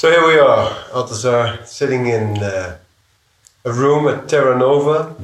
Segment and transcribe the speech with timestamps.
[0.00, 2.78] So here we are, Altazar, sitting in uh,
[3.66, 5.14] a room at Terra Nova,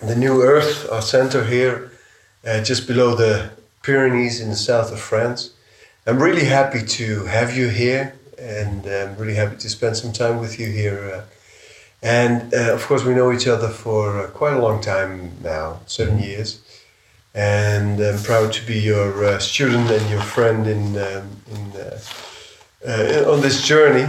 [0.00, 1.90] the New Earth, our center here,
[2.46, 3.50] uh, just below the
[3.82, 5.50] Pyrenees in the south of France.
[6.06, 10.38] I'm really happy to have you here, and I'm really happy to spend some time
[10.38, 11.00] with you here.
[11.12, 11.22] Uh,
[12.00, 15.80] and uh, of course, we know each other for uh, quite a long time now,
[15.86, 16.60] 7 years.
[17.34, 21.72] And I'm proud to be your uh, student and your friend in, um, in,
[22.86, 24.06] uh, on this journey.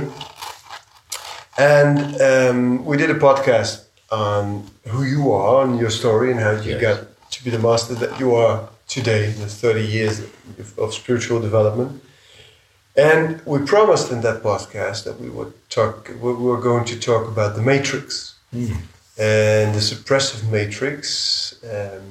[1.58, 6.52] And um, we did a podcast on who you are and your story and how
[6.52, 6.82] you Yes.
[6.82, 10.94] got to be the master that you are today, in the 30 years of, of
[10.94, 12.02] spiritual development.
[12.96, 17.28] And we promised in that podcast that we would talk, we were going to talk
[17.28, 22.02] about the matrix and the suppressive matrix um,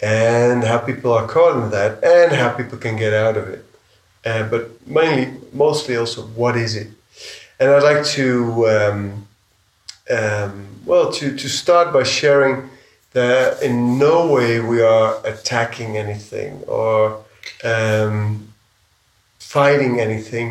[0.00, 3.64] and how people are caught in that and how people can get out of it.
[4.28, 6.88] Uh, but mainly, mostly also, what is it?
[7.58, 9.26] And I'd like to, um,
[10.10, 12.68] um, well, to, to start by sharing
[13.12, 17.24] that in no way we are attacking anything or
[17.64, 18.52] um,
[19.38, 20.48] fighting anything.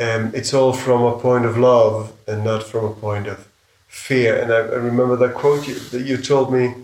[0.00, 3.48] Um, it's all from a point of love and not from a point of
[3.88, 4.40] fear.
[4.40, 6.74] And I, I remember that quote you, that you told me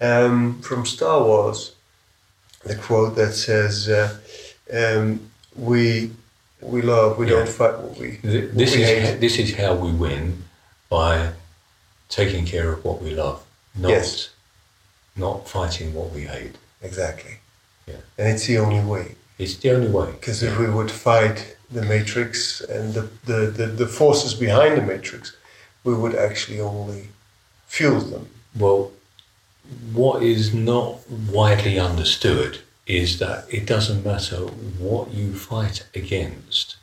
[0.00, 1.76] um, from Star Wars,
[2.64, 4.18] the quote that says, uh,
[4.72, 5.27] um,
[5.58, 6.10] "We
[6.60, 7.36] we love, we Yeah.
[7.36, 10.44] don't fight what we Th- what This we is hate." this is how we win
[10.88, 11.32] by
[12.08, 13.38] taking care of what we love,
[13.76, 14.30] not Yes.
[15.16, 16.56] not fighting what we hate.
[16.82, 17.34] Exactly.
[17.86, 18.00] Yeah.
[18.18, 19.06] And it's the only way.
[19.38, 20.10] It's the only way.
[20.12, 24.82] Because if we would fight the matrix and the, the, the, the forces behind the
[24.82, 25.32] matrix,
[25.84, 27.08] we would actually only
[27.66, 28.26] fuel them.
[28.62, 28.90] Well,
[29.92, 32.58] what is not widely understood
[32.88, 34.38] is that it doesn't matter
[34.78, 36.76] what you fight against.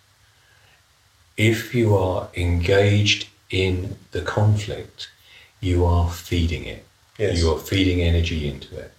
[1.36, 5.10] If you are engaged in the conflict,
[5.60, 6.86] you are feeding it.
[7.18, 7.40] Yes.
[7.40, 8.92] You are feeding energy into it.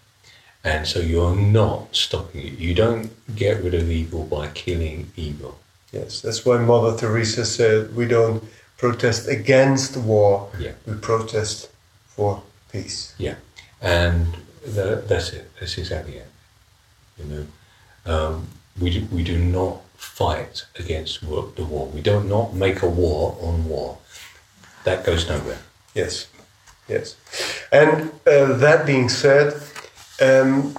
[0.65, 2.59] And so you're not stopping it.
[2.59, 5.59] You don't get rid of evil by killing evil.
[5.93, 8.43] Yes, that's why Mother Teresa said we don't
[8.77, 10.73] protest against war, Yeah.
[10.87, 11.71] we protest
[12.09, 13.15] for peace.
[13.17, 13.37] Yeah,
[13.81, 15.49] and tha that's it.
[15.61, 16.29] That's exactly it.
[17.19, 17.47] You know,
[18.13, 18.49] um,
[18.81, 21.87] we do, we do not fight against war, the war.
[21.87, 23.99] We do not make a war on war.
[24.85, 25.59] That goes nowhere.
[25.95, 26.29] Yes,
[26.89, 27.17] yes.
[27.73, 29.55] And uh, that being said,
[30.21, 30.75] um,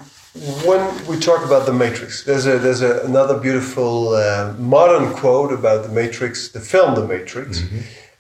[0.66, 5.52] when we talk about the Matrix, there's a there's a, another beautiful uh, modern quote
[5.52, 7.64] about the Matrix, the film The Matrix,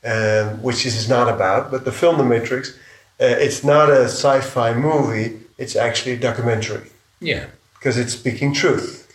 [0.03, 2.71] um, which this is not about, but the film The Matrix.
[3.19, 6.89] Uh, it's not a sci-fi movie; it's actually a documentary
[7.19, 7.45] Yeah,
[7.87, 9.09] because it's speaking truth.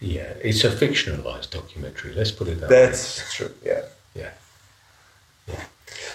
[0.00, 0.32] yeah.
[0.42, 2.12] It's a fictionalized documentary.
[2.12, 2.86] Let's put it that way.
[2.86, 3.54] That's true.
[3.64, 3.82] Yeah.
[4.16, 4.30] Yeah.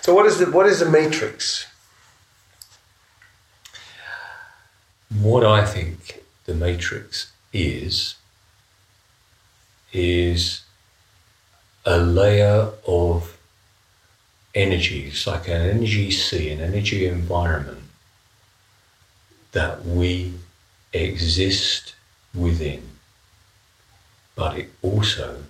[0.01, 1.67] So what is the what is the Matrix?
[5.21, 8.15] What I think the Matrix is
[9.93, 10.63] is
[11.85, 13.37] a layer of
[14.53, 15.07] energy.
[15.07, 17.83] It's like an energy sea, an energy environment
[19.53, 20.33] that we
[20.93, 21.95] exist
[22.33, 22.83] within,
[24.35, 25.43] but it also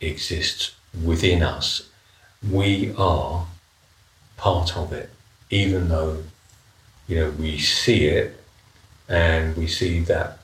[0.00, 1.88] exists within us.
[2.48, 3.46] We are
[4.36, 5.10] part of it,
[5.50, 6.22] even though
[7.06, 8.44] you know we see it
[9.08, 10.38] and we see that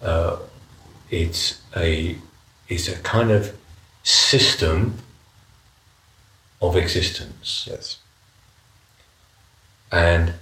[0.00, 0.38] uh,
[1.10, 2.16] it's a
[2.68, 3.54] it's a kind of
[4.02, 4.98] system
[6.60, 7.98] of existence Yes.
[9.90, 10.34] and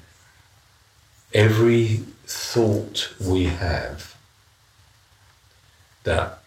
[1.35, 4.15] every thought we have
[6.05, 6.39] that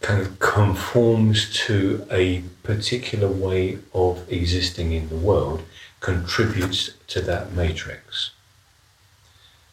[0.00, 5.62] kind of conforms to a particular way of existing in the world
[6.00, 8.30] contributes to that matrix.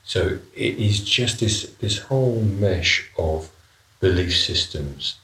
[0.04, 3.50] So it is just this this whole mesh of
[4.02, 5.16] belief systems.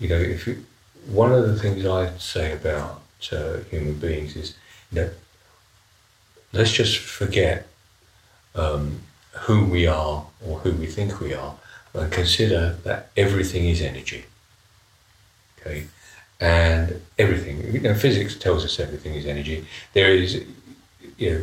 [0.00, 0.64] You know, if you,
[1.06, 4.56] one of the things I say about uh, human beings is,
[4.90, 5.10] you know,
[6.52, 7.68] let's just forget
[8.56, 9.00] um,
[9.40, 11.54] who we are or who we think we are,
[11.94, 14.24] and consider that everything is energy.
[15.60, 15.86] Okay,
[16.40, 17.72] and everything.
[17.72, 19.66] You know, physics tells us everything is energy.
[19.92, 20.44] There is,
[21.16, 21.42] you know,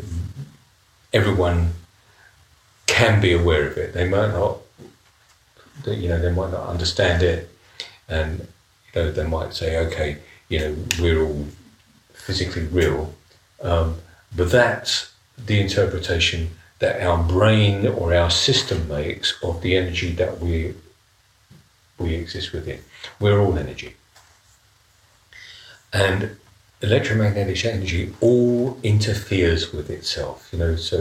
[1.13, 1.73] everyone
[2.87, 3.93] can be aware of it.
[3.93, 4.57] They might not,
[5.87, 7.49] you know, they might not understand it,
[8.09, 8.47] and
[8.93, 10.17] you know, they might say, okay,
[10.49, 11.47] you know, we're all
[12.13, 13.13] physically real,
[13.61, 13.97] um,
[14.35, 16.51] but that's the interpretation
[16.83, 20.73] that our brain or our system makes of the energy that we
[21.97, 22.81] we exist within.
[23.21, 23.91] We're all energy.
[25.93, 26.35] and
[26.81, 30.49] electromagnetic energy all interferes with itself.
[30.51, 30.97] You know, so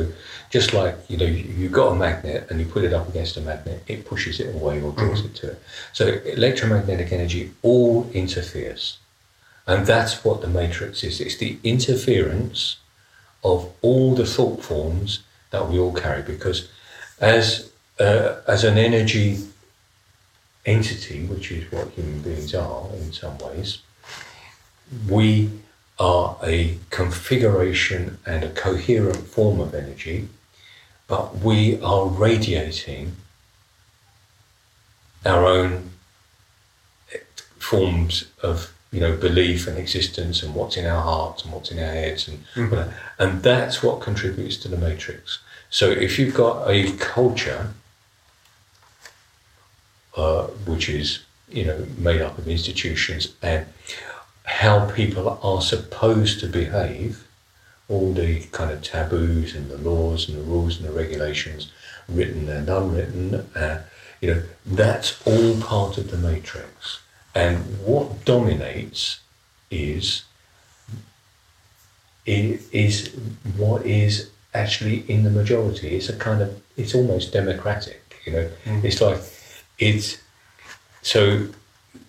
[0.51, 1.31] just like you know,
[1.61, 4.55] you've got a magnet and you put it up against a magnet, it pushes it
[4.55, 5.27] away or draws mm-hmm.
[5.27, 5.59] it to it.
[5.93, 6.05] So
[6.39, 8.99] electromagnetic energy all interferes,
[9.67, 11.21] and that's what the matrix is.
[11.21, 12.77] It's the interference
[13.43, 15.11] of all the thought forms
[15.53, 16.69] that we all carry because
[17.21, 17.71] as
[18.01, 19.39] uh, as an energy
[20.67, 23.79] entity, which is what human beings are in some ways,
[25.09, 25.51] we
[25.99, 30.29] are a configuration and a coherent form of energy,
[31.07, 33.15] but we are radiating
[35.25, 35.91] our own
[37.59, 41.79] forms of you know belief and existence and what's in our hearts and what's in
[41.79, 42.93] our heads and Mhm.
[43.19, 45.39] and that's what contributes to the matrix.
[45.71, 47.73] So if you've got a culture
[50.17, 53.67] uh, which is you know made up of institutions and
[54.45, 57.25] how people are supposed to behave,
[57.89, 61.71] all the kind of taboos and the laws and the rules and the regulations,
[62.09, 63.83] written and unwritten, uh,
[64.21, 66.99] you know, that's all part of the matrix.
[67.35, 69.21] And what dominates
[69.71, 70.25] is
[72.27, 73.09] is
[73.57, 75.97] what is actually in the majority.
[75.97, 78.51] It's a kind of it's almost democratic, you know.
[78.65, 78.85] Mhm.
[78.85, 79.21] It's like
[79.79, 80.19] it's
[81.03, 81.49] so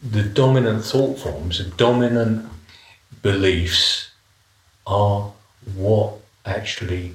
[0.02, 2.50] the dominant thought forms, the dominant
[3.22, 4.10] beliefs
[4.86, 5.32] are
[5.76, 6.16] what
[6.46, 7.14] actually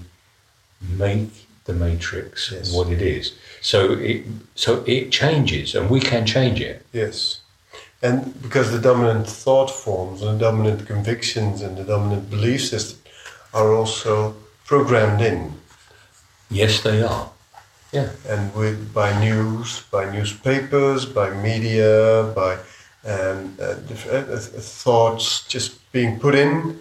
[0.81, 2.73] make the matrix Yes.
[2.73, 3.33] what it is.
[3.61, 6.85] So it so it changes and we can change it.
[6.93, 7.41] Yes.
[8.03, 12.99] And because the dominant thought forms and the dominant convictions and the dominant belief system
[13.53, 14.37] are also
[14.67, 15.53] programmed in.
[16.51, 17.31] Yes they are.
[17.93, 18.11] Yeah.
[18.29, 22.55] And with by news, by newspapers, by media, by
[23.05, 23.75] um, uh,
[24.13, 26.79] uh, uh, thoughts just being put in,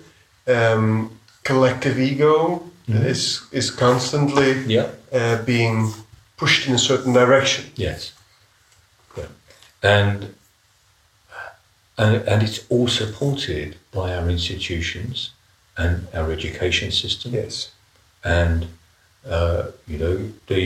[0.47, 1.11] um,
[1.43, 3.05] collective ego Mhm.
[3.05, 4.87] is is constantly Yeah.
[5.13, 5.93] uh, being
[6.37, 7.65] pushed in a certain direction.
[7.75, 8.11] Yes.
[9.17, 9.25] Yeah.
[9.81, 10.33] And
[11.97, 15.31] and, and it's all supported by our institutions
[15.77, 17.33] and our education system.
[17.33, 17.71] Yes.
[18.23, 18.67] and
[19.29, 20.15] uh, you know
[20.47, 20.63] the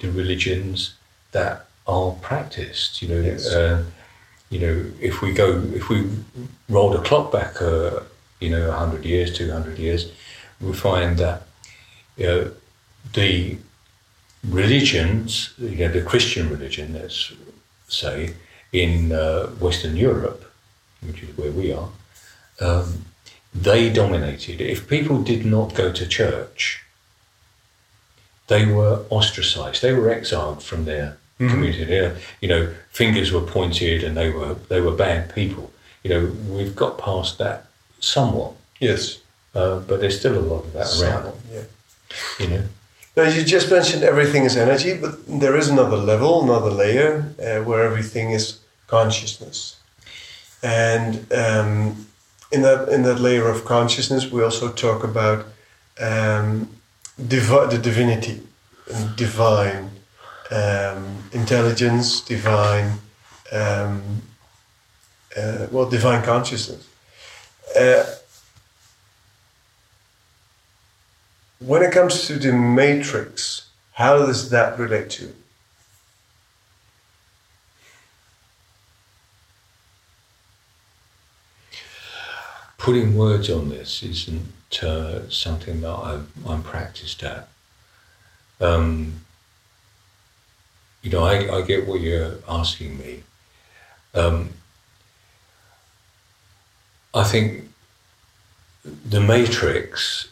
[0.00, 0.94] the religions
[1.32, 3.00] that are practiced.
[3.02, 3.46] You know, Yes.
[3.52, 3.84] uh,
[4.50, 5.98] you know if we go if we
[6.68, 8.00] roll the clock back, uh,
[8.40, 10.02] you know, hundred years, two hundred years,
[10.60, 11.42] we find that
[12.16, 12.50] you know
[13.14, 13.58] the
[14.48, 17.32] religions, you know, the Christian religion, let's
[17.88, 18.34] say,
[18.72, 20.51] in uh, Western Europe,
[21.06, 21.88] which is where we are,
[22.60, 23.04] um,
[23.54, 24.60] they dominated.
[24.60, 26.82] If people did not go to church,
[28.48, 29.82] they were ostracized.
[29.82, 31.50] They were exiled from their Mhm.
[31.50, 32.20] community.
[32.40, 35.70] You know, fingers were pointed, and they were they were bad people.
[36.02, 37.66] You know, we've got past that
[38.00, 39.18] somewhat, Yes.
[39.54, 41.32] uh, but there's still a lot of that around.
[41.52, 41.62] Yeah.
[42.38, 42.62] You know,
[43.14, 47.62] Now, you just mentioned everything is energy, but there is another level, another layer uh,
[47.62, 48.54] where everything is
[48.86, 49.76] consciousness.
[50.62, 52.06] And um,
[52.52, 55.46] in that in that layer of consciousness, we also talk about
[56.00, 56.68] um,
[57.16, 58.42] divi- the divinity,
[59.16, 59.90] divine
[60.50, 62.98] um, intelligence, divine
[63.52, 64.22] um,
[65.36, 66.88] uh, well, divine consciousness.
[67.78, 68.04] Uh,
[71.58, 75.24] when it comes to the matrix, how does that relate to?
[75.28, 75.36] it?
[82.82, 87.48] Putting words on this isn't uh, something that I've, I'm practiced at.
[88.60, 89.20] Um,
[91.00, 93.22] you know, I, I get what you're asking me.
[94.14, 94.50] Um,
[97.14, 97.70] I think
[98.84, 100.28] the matrix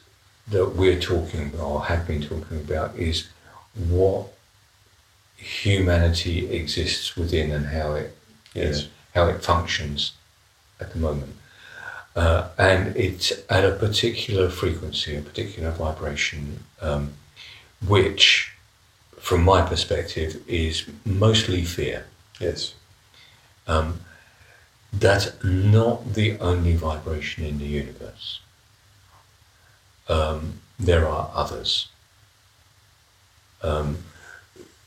[0.48, 3.28] that we're talking about, or have been talking about is
[3.76, 4.26] what
[5.36, 8.16] humanity exists within and how it
[8.54, 8.78] you know,
[9.14, 10.14] how it functions
[10.80, 11.36] at the moment.
[12.16, 17.14] Uh, and it's at a particular frequency, a particular vibration, um,
[17.86, 18.52] which,
[19.18, 22.06] from my perspective, is mostly fear.
[22.40, 22.74] Yes.
[23.66, 24.00] Um,
[24.92, 28.40] that's not the only vibration in the universe.
[30.08, 31.88] Um, there are others.
[33.62, 33.98] Um,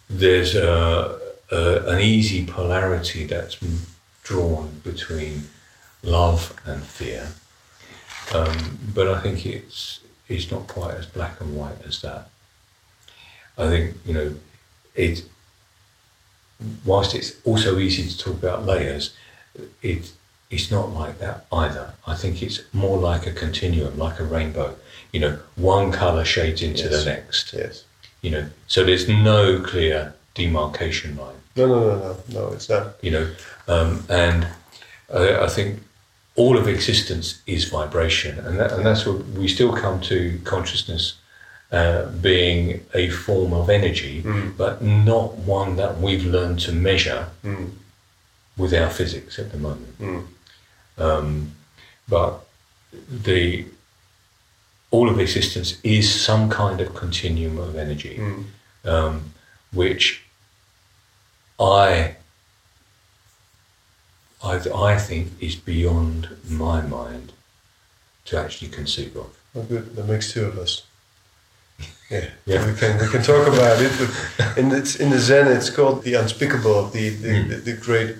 [0.09, 1.19] there's a,
[1.51, 3.57] a, an easy polarity that's
[4.23, 5.43] drawn between
[6.03, 7.27] love and fear,
[8.33, 12.29] um, but I think it's it's not quite as black and white as that.
[13.57, 14.35] I think you know
[14.95, 15.23] it.
[16.85, 19.13] Whilst it's also easy to talk about layers,
[19.81, 20.11] it
[20.49, 21.93] it's not like that either.
[22.07, 24.75] I think it's more like a continuum, like a rainbow.
[25.11, 27.03] You know, one color shades into Yes.
[27.03, 27.53] the next.
[27.53, 27.83] Yes.
[28.21, 31.35] You know, so there's no clear demarcation line.
[31.55, 32.53] No, no, no, no, no.
[32.53, 32.93] It's not.
[33.01, 33.31] You know,
[33.67, 34.47] um, and
[35.13, 35.81] I, I think
[36.35, 41.13] all of existence is vibration, and that, and that's what we still come to consciousness
[41.71, 44.21] uh, being a form of energy,
[44.57, 47.71] but not one that we've learned to measure Mm.
[48.57, 49.99] with our physics at the moment.
[49.99, 50.23] Mm.
[50.97, 51.51] Um,
[52.07, 52.45] but
[53.09, 53.65] the
[54.91, 58.45] all of existence is some kind of continuum of energy, Mm.
[58.85, 59.33] um,
[59.71, 60.21] which
[61.59, 62.15] I,
[64.43, 64.55] I
[64.93, 67.31] I think is beyond my mind
[68.25, 69.29] to actually conceive of.
[69.53, 69.95] Well, good.
[69.95, 70.83] That makes two of us.
[72.09, 72.29] Yeah.
[72.45, 72.65] Yeah.
[72.67, 76.03] We can we can talk about it, but in it's in the Zen it's called
[76.03, 77.49] the unspeakable, the the, Mm.
[77.49, 78.15] the, the great,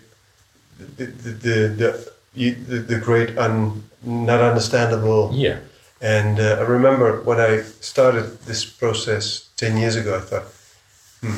[0.97, 1.31] the the
[1.79, 1.89] the,
[2.67, 5.29] the, the, great un, not understandable.
[5.33, 5.59] Yeah.
[6.01, 10.47] And uh, I remember when I started this process ten years ago, I thought,
[11.21, 11.37] hmm,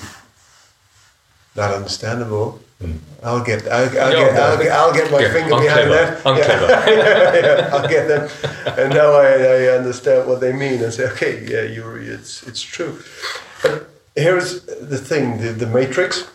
[1.55, 2.59] not understandable.
[2.81, 2.97] Mm.
[3.23, 6.11] I'll get, I'll, I'll, get, I'll, get, I'll get my Yeah, finger I'm behind clever.
[6.11, 6.25] that.
[6.25, 6.45] I'm yeah.
[6.45, 6.91] clever.
[7.41, 8.29] yeah, I'll get them.
[8.77, 12.61] And now I, I understand what they mean and say, okay, yeah, you're, it's, it's
[12.61, 13.01] true.
[13.63, 16.25] But here's the thing: the, the matrix.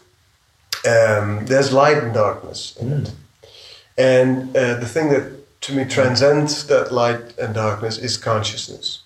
[0.86, 3.12] Um, there's light and darkness in it,
[3.98, 9.02] and uh, the thing that to me transcends that light and darkness is consciousness.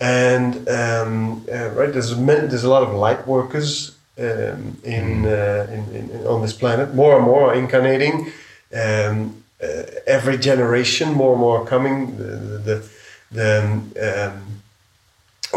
[0.00, 5.66] And um, uh, right, there's many, there's a lot of light workers um, in, uh,
[5.70, 6.94] in, in, in on this planet.
[6.94, 8.32] More and more are incarnating.
[8.74, 12.16] Um, uh, every generation, more and more are coming.
[12.16, 12.88] The, the,
[13.32, 14.42] the um,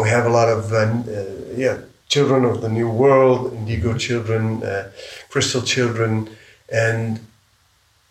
[0.00, 1.78] we have a lot of uh, uh, yeah
[2.08, 4.90] children of the new world, indigo children, uh,
[5.30, 6.28] crystal children,
[6.72, 7.20] and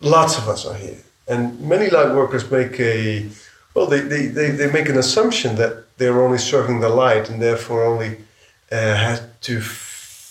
[0.00, 0.98] lots of us are here.
[1.28, 3.28] And many light workers make a
[3.74, 7.40] well, they, they, they, they make an assumption that they're only serving the light and
[7.40, 8.18] therefore only
[8.70, 9.60] uh, have to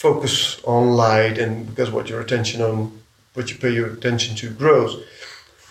[0.01, 2.91] focus on light and because what your attention on
[3.35, 5.03] what you pay your attention to grows.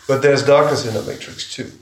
[0.07, 1.73] But there's darkness in the matrix too.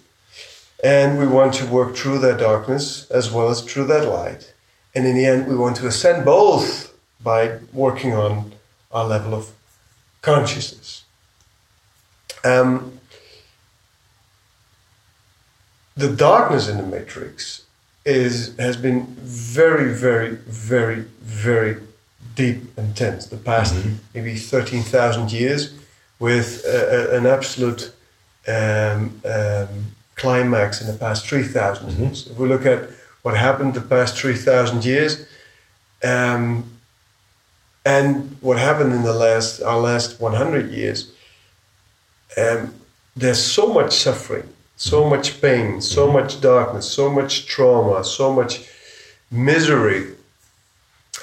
[0.82, 4.54] And we want to work through that darkness as well as through that light.
[4.94, 8.52] And in the end, we want to ascend both by working on
[8.92, 9.50] our level of
[10.22, 11.04] consciousness.
[12.44, 12.98] Um,
[15.96, 17.64] the darkness in the matrix
[18.06, 21.76] is has been very, very, very, very
[22.38, 23.26] deep and tense.
[23.26, 23.74] The past
[24.14, 25.60] maybe thirteen thousand years,
[26.18, 27.92] with a, a- an absolute
[28.56, 29.68] um, um,
[30.14, 32.26] climax in the past three years.
[32.30, 32.80] If we look at
[33.24, 35.26] what happened the past three thousand years,
[36.02, 36.64] um,
[37.84, 41.12] and what happened in the last our last one hundred years,
[42.36, 42.72] um,
[43.16, 48.52] there's so much suffering, so much pain, so much darkness, so much trauma, so much
[49.30, 50.14] misery.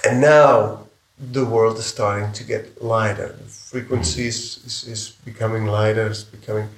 [0.08, 0.85] And now
[1.20, 3.36] the world is starting to get lighter.
[3.42, 6.70] The frequency is, is, is becoming lighter, it's becoming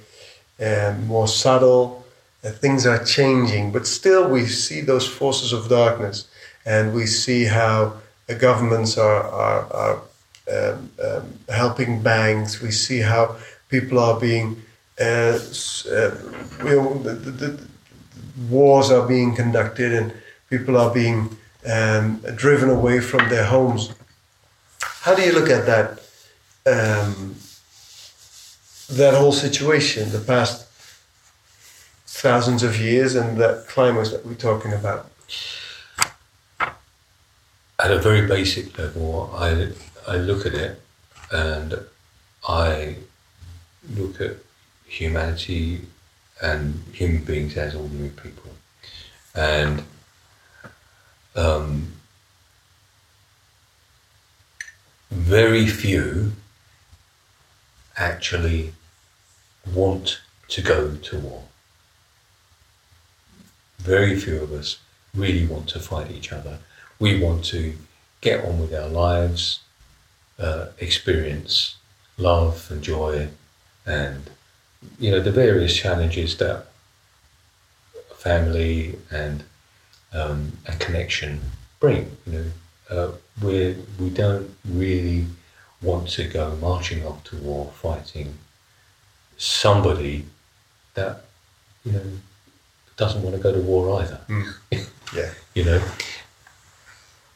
[0.64, 2.06] um, more subtle.
[2.44, 6.28] Uh, things are changing, but still we see those forces of darkness
[6.66, 7.94] and we see how
[8.28, 10.02] the governments are, are, are
[10.54, 12.62] um, um, helping banks.
[12.62, 13.38] We see how
[13.70, 14.62] people are being,
[15.00, 16.12] uh, uh,
[16.60, 17.68] you know, the, the, the
[18.50, 20.14] wars are being conducted and
[20.50, 21.36] people are being
[21.70, 23.94] um, driven away from their homes.
[25.02, 26.00] How do you look at that?
[26.66, 27.36] Um,
[28.90, 30.68] that whole situation, the past
[32.06, 35.10] thousands of years, and that climate that we're talking about.
[37.80, 39.70] At a very basic level, I,
[40.08, 40.82] I look at it
[41.32, 41.80] and
[42.48, 42.96] I
[43.96, 44.38] look at
[44.86, 45.82] humanity
[46.42, 48.52] and human beings as ordinary people.
[49.36, 49.84] And
[51.36, 51.94] um,
[55.12, 56.34] very few
[57.98, 58.74] actually
[59.74, 61.44] want to go to war.
[63.80, 64.80] Very few of us
[65.14, 66.60] really want to fight each other.
[67.00, 67.74] We want to
[68.22, 69.60] get on with our lives,
[70.40, 71.76] uh, experience
[72.18, 73.30] love and joy,
[73.86, 74.30] and
[75.00, 76.66] you know the various challenges that
[78.16, 79.44] family and
[80.14, 81.40] um, and connection
[81.80, 82.18] bring.
[82.26, 82.46] You know,
[82.90, 85.26] uh, we we don't really
[85.82, 88.38] want to go marching off to war, fighting
[89.38, 90.26] somebody
[90.96, 91.24] that
[91.86, 92.02] you know
[92.96, 94.20] doesn't want to go to war either.
[95.16, 95.32] Yeah.
[95.54, 95.82] you know.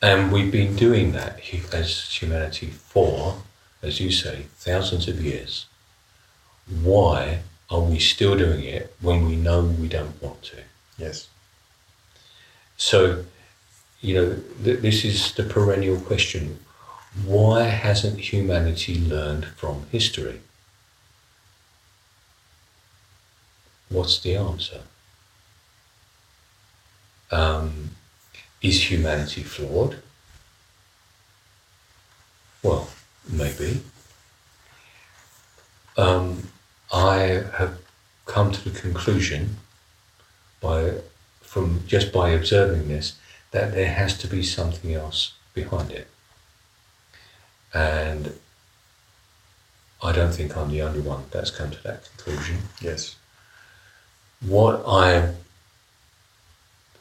[0.02, 1.40] And we've been doing that
[1.72, 3.44] as humanity for,
[3.82, 5.68] as you say, thousands of years.
[6.82, 10.58] Why are we still doing it when we know we don't want to?
[10.98, 11.30] Yes.
[12.78, 13.26] So,
[14.02, 16.60] you know, th- this is the perennial question.
[17.26, 20.42] Why hasn't humanity learned from history?
[23.90, 24.82] What's the answer?
[27.32, 27.92] Um,
[28.62, 29.98] is humanity flawed?
[32.64, 32.90] Well,
[33.30, 33.82] maybe.
[35.98, 36.48] Um,
[36.92, 37.78] I have
[38.26, 39.58] come to the conclusion
[40.62, 40.94] by
[41.42, 43.16] from just by observing this
[43.52, 46.08] that there has to be something else behind it.
[47.74, 48.40] And
[50.02, 52.58] I don't think I'm the only one that's come to that conclusion.
[52.82, 53.16] Yes.
[54.42, 55.34] What I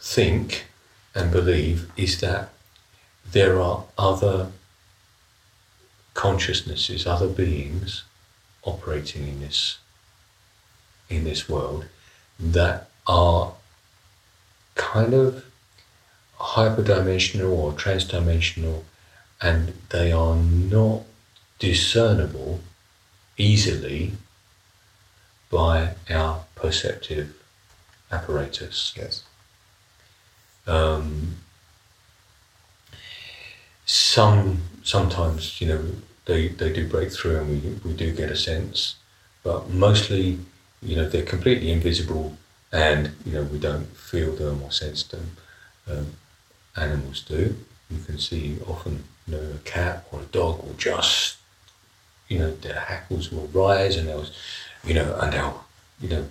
[0.00, 0.66] think
[1.14, 2.50] and believe is that
[3.32, 4.48] there are other
[6.14, 8.04] consciousnesses, other beings
[8.62, 9.78] operating in this
[11.08, 11.86] in this world
[12.38, 13.52] that are
[14.76, 15.44] kind of
[16.40, 18.82] hyperdimensional or transdimensional
[19.42, 21.02] and they are not
[21.58, 22.60] discernible
[23.36, 24.12] easily
[25.50, 27.34] by our perceptive
[28.10, 28.94] apparatus.
[28.96, 29.22] Yes.
[30.66, 31.36] Um,
[33.86, 35.84] some sometimes you know
[36.26, 38.96] they, they do break through and we, we do get a sense,
[39.42, 40.38] but mostly
[40.82, 42.36] you know they're completely invisible
[42.72, 45.36] and you know we don't feel them or sense them.
[45.90, 46.06] Um,
[46.76, 47.56] animals do.
[47.90, 51.36] You can see often you know a cat or a dog will just
[52.28, 54.26] you know their hackles will rise and they'll
[54.84, 55.64] you know and they'll
[56.00, 56.26] you know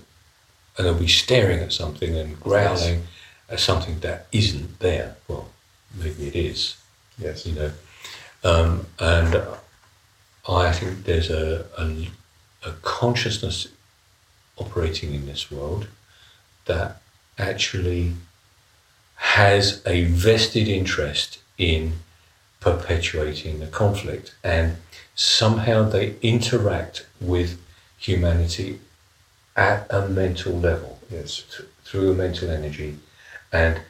[0.78, 3.04] and they'll be staring at something and growling
[3.50, 5.18] at something that isn't there.
[5.28, 5.50] Well,
[5.96, 6.78] maybe it is
[7.18, 7.46] Yes.
[7.46, 7.72] you know.
[8.44, 9.42] Um, and
[10.48, 12.10] I think there's a, a,
[12.66, 13.68] a consciousness
[14.58, 15.88] operating in this world
[16.66, 17.02] that
[17.38, 18.14] actually
[19.20, 21.94] has a vested interest in
[22.60, 24.76] perpetuating the conflict and
[25.16, 27.60] somehow they interact with
[27.98, 28.80] humanity
[29.56, 31.44] at a mental level Yes.
[31.52, 32.98] th- through a mental energy
[33.52, 33.82] and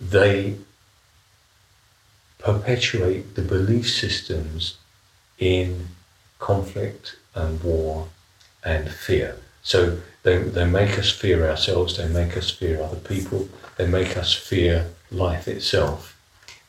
[0.00, 0.56] they
[2.38, 4.76] perpetuate the belief systems
[5.38, 5.88] in
[6.38, 8.08] conflict and war
[8.64, 9.36] and fear.
[9.62, 14.16] So they, they make us fear ourselves, they make us fear other people, they make
[14.16, 16.18] us fear life itself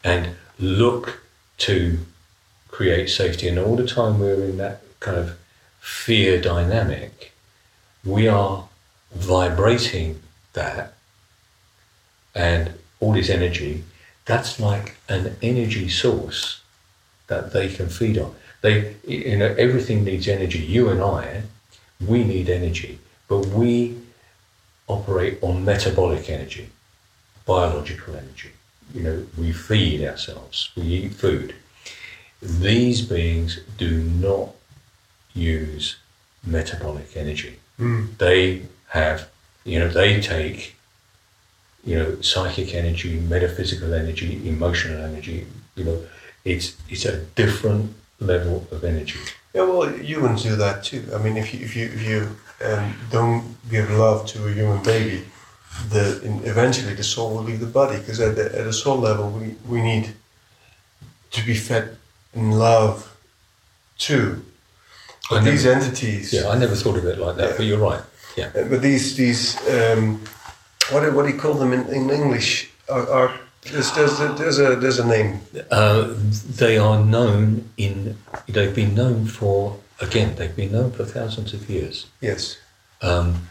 [0.04, 1.24] and look
[1.58, 1.98] to
[2.68, 3.48] create safety.
[3.48, 5.40] And all the time we're in that kind of
[5.80, 7.34] fear dynamic,
[8.06, 8.70] we are
[9.16, 10.22] vibrating
[10.54, 10.94] that
[12.36, 13.84] and all this energy,
[14.26, 16.62] that's like an energy source
[17.26, 18.36] that they can feed on.
[18.62, 20.60] They, you know, everything needs energy.
[20.60, 21.42] You and I,
[22.06, 23.98] we need energy, but we
[24.88, 26.70] operate on metabolic energy,
[27.46, 28.52] biological energy.
[28.94, 31.56] You know, we feed ourselves, we eat food.
[32.42, 34.52] These beings do not
[35.34, 35.98] use
[36.46, 37.60] metabolic energy.
[37.80, 38.18] Mm.
[38.18, 39.30] They have,
[39.64, 40.76] you know, they take,
[41.84, 45.46] you know, psychic energy, metaphysical energy, emotional energy.
[45.76, 46.04] You know,
[46.46, 49.20] it's it's a different level of energy.
[49.58, 51.04] Yeah, well, humans do that too.
[51.16, 52.20] I mean, if you if you if you
[52.68, 55.26] um, don't give love to a human baby,
[55.90, 58.98] the in, eventually the soul will leave the body because at the at a soul
[59.00, 60.06] level we we need
[61.32, 61.98] to be fed
[62.36, 62.96] in love
[63.98, 64.46] too.
[65.30, 67.58] But never- these entities, Yeah, I never thought of it like that, Yeah.
[67.58, 68.04] but you're right.
[68.38, 68.50] Yeah.
[68.56, 70.22] uh, but these these um,
[70.92, 72.70] what do, what do you call them in, in English?
[72.90, 73.32] Are, are
[73.72, 75.42] there's, there's, a, there's a there's a name.
[75.72, 76.14] Uh,
[76.56, 78.18] they are known in.
[78.48, 80.36] They've been known for again.
[80.36, 82.08] They've been known for thousands of years.
[82.22, 82.58] Yes.
[83.02, 83.48] Um,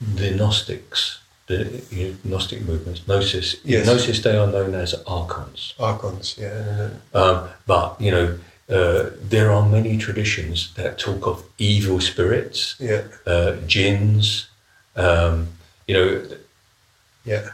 [0.00, 3.56] the Gnostics, the you know, Gnostic movements, Gnosis.
[3.64, 3.86] Yes.
[3.86, 4.22] Gnosis.
[4.22, 5.74] They are known as archons.
[5.78, 6.36] Archons.
[6.38, 6.90] Yeah.
[7.14, 13.02] Um, but you know, uh, there are many traditions that talk of evil spirits, yeah.
[13.26, 14.48] uh, jinns.
[14.96, 15.48] Um,
[15.86, 16.22] you know,
[17.24, 17.50] Yeah.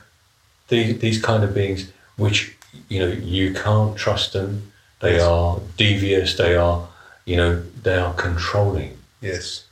[0.69, 2.57] These these kind of beings, which
[2.89, 4.73] you know you can't trust them.
[5.01, 5.23] They Yes.
[5.23, 6.37] are devious.
[6.37, 6.89] They are,
[7.27, 8.97] you know, they are controlling.
[9.21, 9.65] Yes.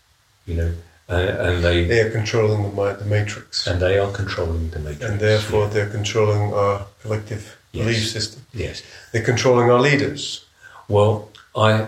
[0.46, 0.72] You know,
[1.08, 3.66] and, and they They are controlling the the matrix.
[3.66, 5.04] and they are controlling the matrix.
[5.10, 5.70] and therefore yeah.
[5.72, 7.84] they're controlling our collective Yes.
[7.86, 8.40] belief system.
[8.52, 8.82] yes.
[9.12, 10.44] They're controlling our leaders.
[10.88, 11.86] Well, I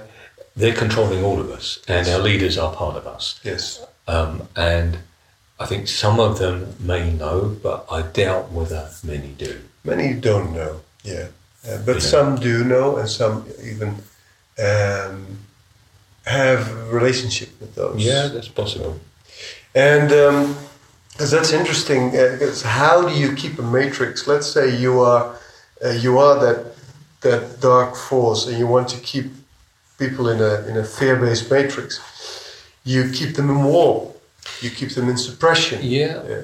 [0.57, 3.41] they're controlling all of us, and our leaders are part of us.
[3.43, 3.85] Yes.
[4.07, 4.99] Um, and
[5.59, 9.61] I think some of them may know, but I doubt whether many do.
[9.85, 10.81] Many don't know.
[11.05, 11.27] Yeah,
[11.67, 12.01] Uh, but Yeah.
[12.11, 14.03] some do know, and some even
[14.59, 15.39] um,
[16.27, 18.03] have a relationship with those.
[18.03, 19.01] Yeah, that's possible.
[19.75, 20.09] And
[21.13, 24.27] because that's interesting, because how do you keep a matrix?
[24.27, 25.37] Let's say you are
[25.85, 26.75] uh, you are that
[27.21, 29.33] that dark force, and you want to keep
[29.99, 32.01] people in a in a fear-based matrix.
[32.85, 34.14] You keep them in war.
[34.61, 35.79] You keep them in suppression.
[35.83, 36.17] Yeah.
[36.17, 36.43] Uh,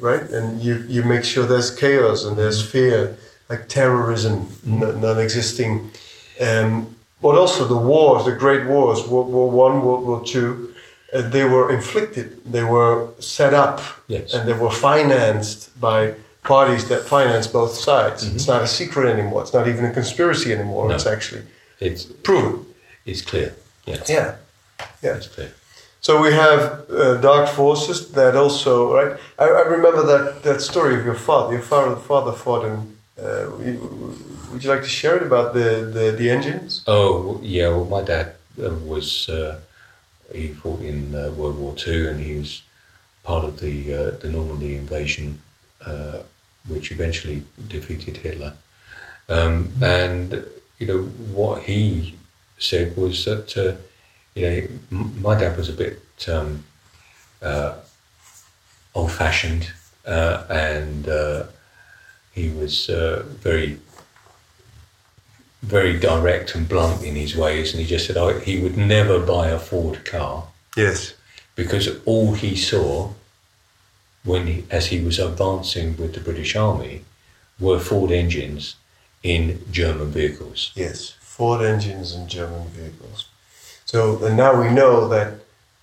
[0.00, 3.16] right, and you you make sure there's chaos and there's fear,
[3.48, 5.90] like terrorism, n- non-existing.
[6.40, 10.74] Um, but also the wars, the great wars, World War One, World War Two,
[11.14, 12.26] uh, they were inflicted.
[12.52, 14.34] They were set up, Yes.
[14.34, 18.24] and they were financed by parties that finance both sides.
[18.34, 19.42] It's not a secret anymore.
[19.42, 20.88] It's not even a conspiracy anymore.
[20.88, 20.94] No.
[20.94, 21.42] It's actually
[21.80, 22.66] It's proven.
[23.06, 23.54] it's clear.
[23.86, 24.02] Yeah.
[24.08, 24.34] Yeah,
[25.02, 25.16] yeah.
[25.16, 25.52] It's clear.
[26.04, 29.18] So we have uh, dark forces that also, right?
[29.38, 31.54] I, I remember that, that story of your father.
[31.54, 32.94] Your father, father fought in.
[33.18, 33.48] Uh,
[34.50, 36.84] would you like to share it about the, the, the engines?
[36.86, 39.58] Oh yeah, well, my dad uh, was uh,
[40.30, 42.62] he fought in uh, World War Two, and he was
[43.22, 45.40] part of the uh, the Normandy invasion,
[45.86, 46.18] uh,
[46.68, 48.52] which eventually defeated Hitler.
[49.30, 50.44] Um, and
[50.78, 52.14] you know what he
[52.58, 53.78] said was that
[54.34, 56.64] you know my dad was a bit um,
[57.42, 57.74] uh,
[58.94, 59.72] old fashioned,
[60.06, 61.44] uh, and uh,
[62.32, 63.78] he was uh, very
[65.62, 69.18] very direct and blunt in his ways, and he just said oh, he would never
[69.18, 71.14] buy a Ford car Yes.
[71.54, 73.10] because all he saw
[74.24, 77.04] when he, as he was advancing with the British Army
[77.60, 78.76] were Ford engines
[79.22, 80.72] in German vehicles.
[80.74, 81.14] Yes.
[81.20, 83.26] Ford engines in German vehicles.
[83.94, 85.28] So and now we know that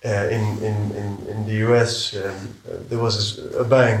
[0.04, 4.00] uh, in, in, in, in the US um, uh, there was a bank,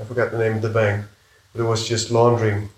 [0.00, 1.04] I forgot the name of the bank,
[1.52, 2.70] but it was just laundering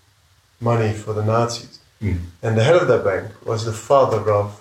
[0.60, 1.78] money for the Nazis.
[2.02, 2.18] Mm.
[2.42, 4.60] And the head of that bank was the father of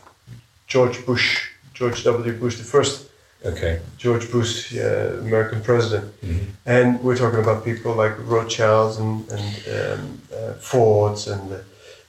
[0.66, 2.32] George Bush, George W.
[2.40, 3.10] Bush, the first
[3.46, 3.82] Okay.
[3.98, 6.06] George Bush, uh, American president.
[6.22, 6.46] Mhm.
[6.66, 11.52] And we're talking about people like Rothschilds and, and um, uh, Fords and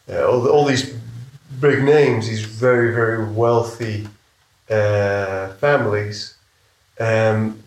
[0.09, 0.95] uh, all, the, all these
[1.61, 4.09] big names, these very, very wealthy
[4.71, 6.37] uh, families
[6.99, 7.63] um,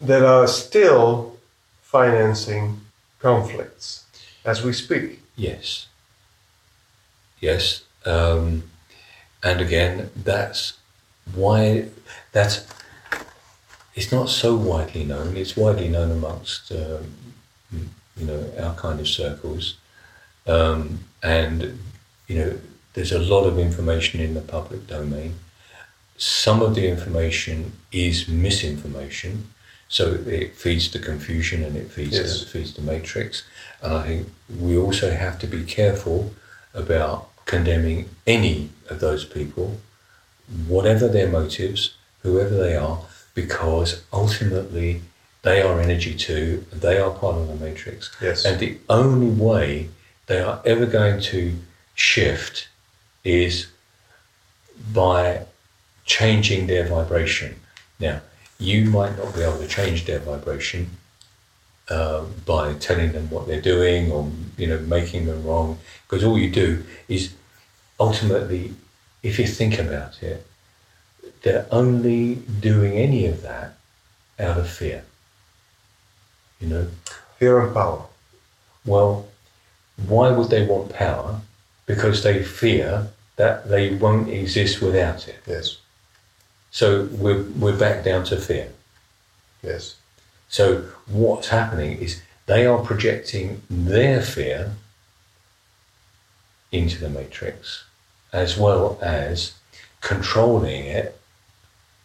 [0.00, 1.36] that are still
[1.82, 2.80] financing
[3.18, 4.04] conflicts
[4.44, 5.20] as we speak.
[5.36, 5.86] Yes.
[7.40, 7.82] Yes.
[8.04, 8.64] Um,
[9.42, 10.74] and again, that's
[11.34, 11.88] why
[12.32, 12.66] that's
[13.94, 15.36] it's not so widely known.
[15.36, 17.14] It's widely known amongst um,
[17.72, 19.76] you know our kind of circles,
[20.50, 21.78] um, and
[22.26, 22.58] you know
[22.94, 25.34] there's a lot of information in the public domain.
[26.16, 29.48] Some of the information is misinformation,
[29.88, 32.40] so it feeds the confusion and it feeds Yes.
[32.40, 33.44] the, feeds the matrix.
[33.82, 36.34] And I think we also have to be careful
[36.74, 39.80] about condemning any of those people,
[40.68, 42.98] whatever their motives, whoever they are,
[43.34, 45.00] because ultimately
[45.42, 48.14] they are energy too, they are part of the matrix.
[48.20, 48.44] Yes.
[48.44, 49.88] And the only way
[50.30, 51.56] they are ever going to
[51.96, 52.68] shift
[53.24, 53.66] is
[54.92, 55.44] by
[56.04, 57.56] changing their vibration.
[57.98, 58.20] Now,
[58.56, 60.88] you might not be able to change their vibration
[61.88, 66.38] uh, by telling them what they're doing or you know making them wrong, because all
[66.38, 67.34] you do is
[67.98, 68.74] ultimately,
[69.24, 70.46] if you think about it,
[71.42, 73.74] they're only doing any of that
[74.38, 75.02] out of fear.
[76.60, 76.86] You know,
[77.38, 78.04] Fear and power.
[78.84, 79.26] well,
[80.08, 81.40] why would they want power?
[81.86, 85.38] Because they fear that they won't exist without it.
[85.46, 85.78] Yes.
[86.70, 88.68] So we're, we're back down to fear.
[89.62, 89.96] Yes.
[90.48, 94.72] So what's happening is they are projecting their fear
[96.72, 97.84] into the matrix
[98.32, 99.54] as well as
[100.00, 101.18] controlling it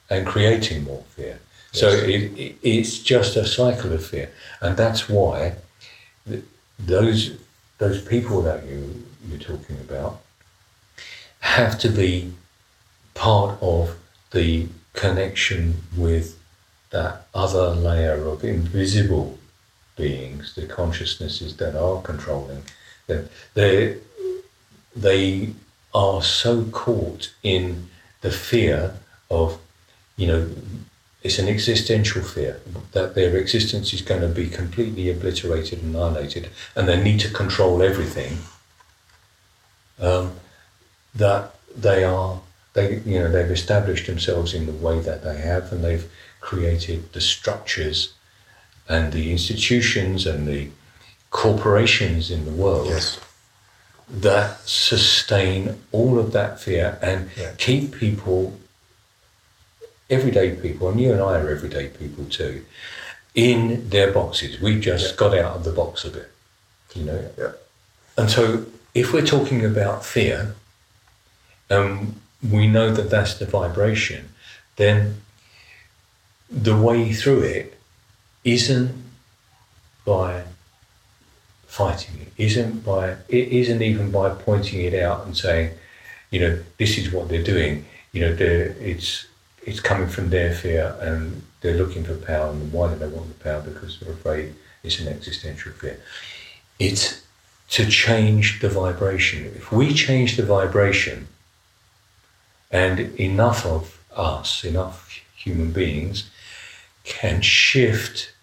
[0.09, 1.39] and creating more fear.
[1.71, 4.31] So it, it, it's just a cycle of fear.
[4.61, 5.55] And that's why
[6.27, 6.43] th-
[6.79, 7.37] those,
[7.77, 10.21] those people that you, you're talking about
[11.39, 12.31] have to be
[13.13, 13.95] part of
[14.31, 16.39] the connection with
[16.91, 19.37] that other layer of invisible
[19.95, 22.63] beings, the consciousnesses that are controlling,
[23.07, 23.97] that they
[24.95, 25.53] they
[25.93, 27.89] are so caught in
[28.21, 28.93] the fear
[29.29, 29.59] of,
[30.17, 30.49] you know,
[31.25, 32.61] it's an existential fear
[32.91, 37.29] that their existence is going to be completely obliterated, and annihilated, and they need to
[37.31, 38.37] control everything.
[39.99, 40.33] Um,
[41.15, 42.41] that they are
[42.73, 46.07] they you know they've established themselves in the way that they have and they've
[46.41, 48.13] created the structures
[48.87, 50.69] and the institutions and the
[51.31, 53.19] corporations in the world Yes.
[54.07, 57.53] that sustain all of that fear and Yeah.
[57.57, 58.59] keep people
[60.09, 62.63] everyday people, and you and I are everyday people too,
[63.33, 64.59] in their boxes.
[64.59, 65.15] We just Yeah.
[65.17, 66.31] got out of the box a bit,
[66.93, 67.31] you know.
[67.37, 67.51] Yeah.
[68.17, 70.55] And so, if we're talking about fear,
[71.69, 74.29] um, we know that that's the vibration,
[74.77, 75.21] then
[76.49, 77.77] the way through it
[78.43, 78.91] isn't
[80.05, 80.43] by
[81.67, 85.71] fighting it, isn't by it isn't even by pointing it out and saying,
[86.29, 87.85] you know, this is what they're doing.
[88.13, 89.25] You know, they're, it's
[89.65, 92.51] it's coming from their fear and they're looking for power.
[92.51, 93.61] And why do they want the power?
[93.61, 95.99] Because they're afraid it's an existential fear.
[96.79, 97.23] It's
[97.71, 99.45] to change the vibration.
[99.55, 101.27] If we change the vibration,
[102.71, 106.29] and enough of us, enough human beings,
[107.03, 108.33] can shift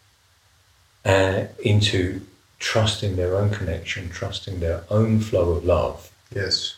[1.05, 2.21] uh, into
[2.59, 6.77] trusting their own connection, trusting their own flow of love, Yes.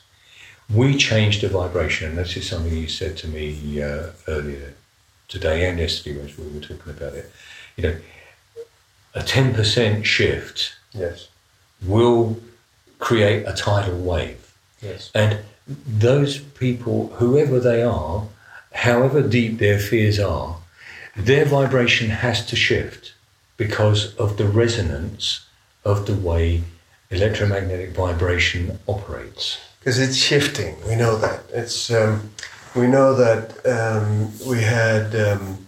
[0.72, 2.11] We change the vibration.
[2.11, 4.74] And this is something you said to me uh, earlier
[5.29, 7.31] today and yesterday when we were talking about it.
[7.77, 7.96] You know,
[9.14, 11.29] a 10% shift Yes.
[11.85, 12.40] will
[12.98, 14.55] create a tidal wave.
[14.81, 15.11] Yes.
[15.14, 18.27] And those people, whoever they are,
[18.72, 20.59] however deep their fears are,
[21.16, 23.12] their vibration has to shift
[23.57, 25.46] because of the resonance
[25.85, 26.62] of the way
[27.11, 29.59] electromagnetic vibration operates.
[29.85, 30.75] Because it's shifting.
[30.88, 31.42] We know that.
[31.53, 32.31] It's um,
[32.75, 35.66] we know that um, we had um,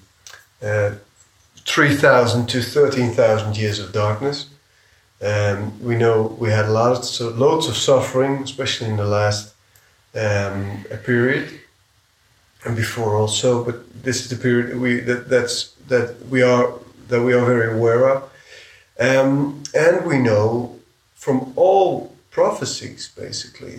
[0.63, 0.93] uh,
[1.67, 4.49] three thousand to thirteen thousand years of darkness.
[5.21, 9.55] Um, we know we had lots of, loads of suffering, especially in the last
[10.15, 11.61] um, period,
[12.65, 13.63] and before also.
[13.63, 16.73] But this is the period we that that's that we are
[17.09, 18.23] that we are very aware of,
[18.99, 20.79] um, and we know
[21.15, 23.77] from all prophecies basically.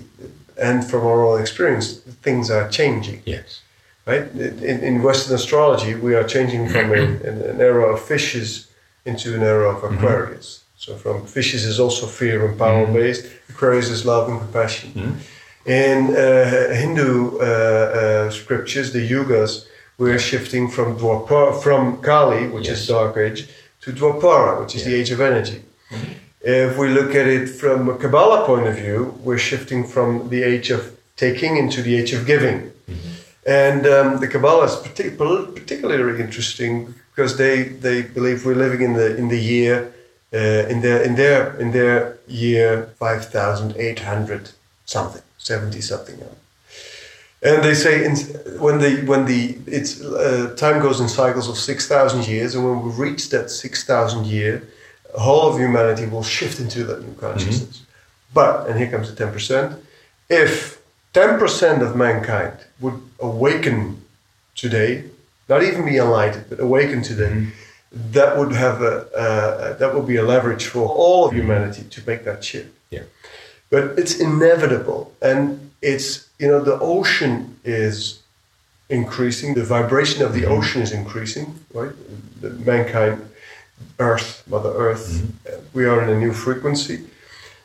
[0.67, 1.85] And from our own experience
[2.25, 3.19] things are changing.
[3.35, 3.49] Yes.
[4.09, 4.25] right?
[4.71, 8.47] In, in western astrology we are changing from a, an, era of fishes
[9.09, 10.47] into an era of aquarius.
[10.83, 14.89] So from fishes is also fear and power based aquarius is love and compassion.
[14.95, 15.13] Mhm.
[15.83, 16.23] in uh,
[16.81, 19.51] hindu uh, uh, scriptures the yugas
[20.01, 22.77] we're shifting from Dwapara, from kali which Yes.
[22.81, 23.41] is dark age
[23.83, 25.59] to dwapara which is the age of energy
[26.41, 30.43] if we look at it from a Kabbalah point of view, we're shifting from the
[30.43, 32.71] age of taking into the age of giving.
[33.45, 35.17] And um, the Kabbalah is partic-
[35.56, 39.93] particularly interesting because they, they believe we're living in the in the year
[40.34, 44.52] uh, in their in their in their year five thousand eight hundred
[44.86, 46.19] something seventy something.
[47.41, 48.15] And they say in,
[48.60, 52.65] when the when the it's uh, time goes in cycles of six thousand years, and
[52.65, 54.67] when we reach that six thousand year,
[55.15, 57.77] whole of humanity will shift into that new consciousness.
[57.77, 57.83] Mm-hmm.
[58.33, 59.79] But, and here comes the 10%,
[60.29, 60.81] if
[61.13, 64.01] 10% of mankind would awaken
[64.55, 65.05] today,
[65.49, 68.11] not even be enlightened, but awaken today, mm-hmm.
[68.11, 71.41] that would have a, uh, that would be a leverage for all of mm-hmm.
[71.41, 72.69] humanity to make that shift.
[72.91, 73.03] Yeah.
[73.69, 75.13] But it's inevitable.
[75.21, 78.21] And it's, you know, the ocean is
[78.89, 81.91] increasing, the vibration of the ocean is increasing, right?
[82.41, 83.29] The mankind,
[83.99, 87.05] Earth, Mother Earth, uh, we are in a new frequency.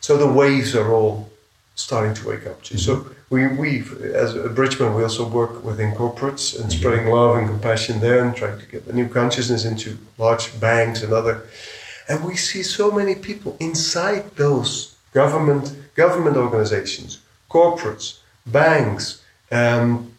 [0.00, 1.30] So the waves are all
[1.74, 2.78] starting to wake up too.
[2.78, 3.80] So we, we,
[4.14, 8.34] as a Bridgman, we also work within corporates and spreading love and compassion there and
[8.36, 11.46] trying to get the new consciousness into large banks and other.
[12.08, 17.18] And we see so many people inside those government government organizations,
[17.50, 19.22] corporates, banks.
[19.50, 20.12] Um,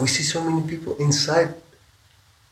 [0.00, 1.54] we see so many people inside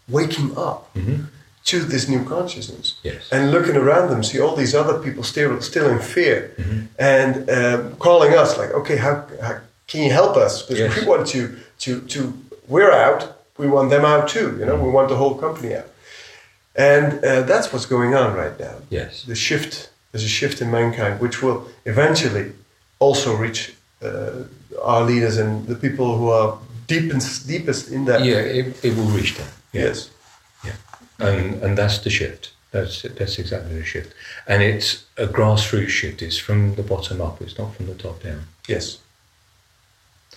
[0.09, 1.27] waking up Mhm.
[1.67, 3.23] To this new consciousness Yes.
[3.33, 6.81] and looking around them, see all these other people still still in fear, Mm-hmm.
[6.99, 9.55] and um, calling us like, okay, how, how
[9.89, 10.63] can you help us?
[10.63, 11.01] Because Yes.
[11.01, 11.41] we want to
[11.85, 12.21] to to
[12.69, 13.21] we're out,
[13.59, 14.49] we want them out too.
[14.59, 15.89] You know, we want the whole company out,
[16.75, 18.75] and uh, that's what's going on right now.
[18.91, 19.25] Yes.
[19.25, 22.47] The shift there's a shift in mankind, which will eventually
[22.99, 23.61] also reach
[24.03, 24.45] uh,
[24.83, 28.21] our leaders and the people who are deepest deepest in that.
[28.25, 29.49] Yeah, it, it will reach them.
[29.73, 29.87] Yeah.
[29.89, 30.11] Yes.
[31.19, 32.53] And and that's the shift.
[32.73, 34.13] That's that's exactly the shift,
[34.47, 36.23] and it's a grassroots shift.
[36.23, 37.41] It's from the bottom up.
[37.41, 38.43] It's not from the top down.
[38.69, 38.99] Yes.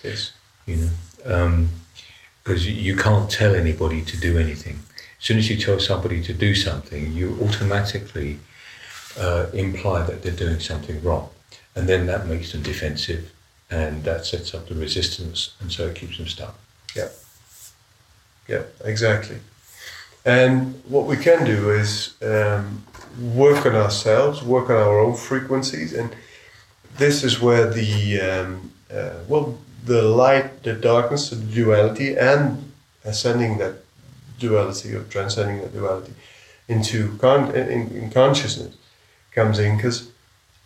[0.02, 0.32] Yes.
[0.66, 1.68] You know,
[2.42, 4.80] because you you can't tell anybody to do anything.
[5.18, 8.38] As soon as you tell somebody to do something, you automatically
[9.18, 11.28] uh, imply that they're doing something wrong,
[11.74, 13.30] and then that makes them defensive,
[13.70, 16.58] and that sets up the resistance, and so it keeps them stuck.
[16.96, 17.08] Yeah.
[18.48, 19.38] Yeah, exactly.
[20.24, 22.84] And what we can do is um,
[23.18, 26.14] work on ourselves, work on our own frequencies, and
[26.96, 32.72] this is where the um, uh, well, the light, the darkness, the duality, and
[33.04, 33.76] ascending that
[34.38, 36.12] duality or transcending that duality
[36.68, 38.74] into con- in, in consciousness
[39.32, 40.10] comes in because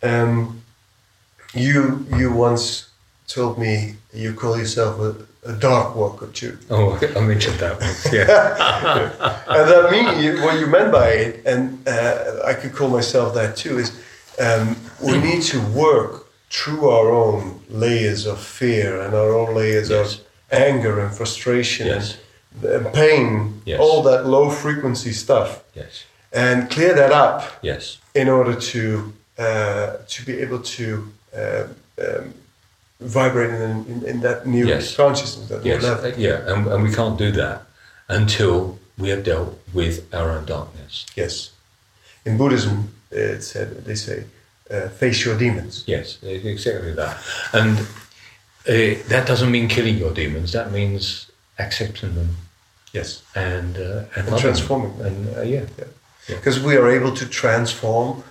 [0.03, 0.61] um,
[1.53, 2.89] you you once
[3.27, 5.15] told me you call yourself a,
[5.49, 6.57] a dark walker too.
[6.69, 8.11] Oh, I mentioned that once.
[8.13, 8.25] Yeah.
[9.47, 13.33] and that mean you, what you meant by it, and uh, I could call myself
[13.35, 13.91] that too, is
[14.39, 19.89] um, we need to work through our own layers of fear and our own layers
[19.89, 20.15] Yes.
[20.15, 22.17] of anger and frustration Yes.
[22.61, 23.79] and, and pain, Yes.
[23.79, 26.05] all that low frequency stuff, yes.
[26.31, 27.97] and clear that up Yes.
[28.13, 31.63] in order to uh, to be able to uh,
[31.99, 32.33] um,
[32.99, 34.95] vibrate in, in, in that new Yes.
[34.95, 35.83] consciousness, that Yes.
[35.83, 36.13] level.
[36.17, 36.53] Yeah.
[36.53, 37.63] And, and we can't do that
[38.07, 41.05] until we have dealt with our own darkness.
[41.15, 41.51] Yes.
[42.25, 44.23] In Buddhism, it said they say,
[44.71, 45.83] uh, face your demons.
[45.85, 47.17] Yes, exactly that.
[47.53, 47.77] And
[48.67, 50.51] uh, that doesn't mean killing your demons.
[50.51, 51.29] That means
[51.59, 52.37] accepting them
[52.93, 53.21] Yes.
[53.35, 55.07] and uh, and, And transforming them.
[55.07, 55.85] And uh, yeah, Yeah.
[56.37, 58.23] Because we are able to transform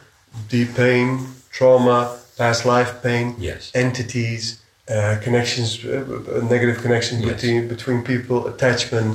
[0.49, 1.27] deep pain,
[1.59, 3.71] trauma, past life pain, Yes.
[3.75, 7.33] entities, uh, connections, uh, uh, negative connections Yes.
[7.35, 9.11] between between people, attachment.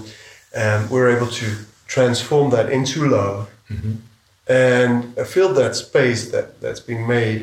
[0.61, 1.47] Um, we're able to
[1.95, 3.97] transform that into love Mhm.
[4.47, 4.93] and
[5.33, 7.41] fill that space that that's been made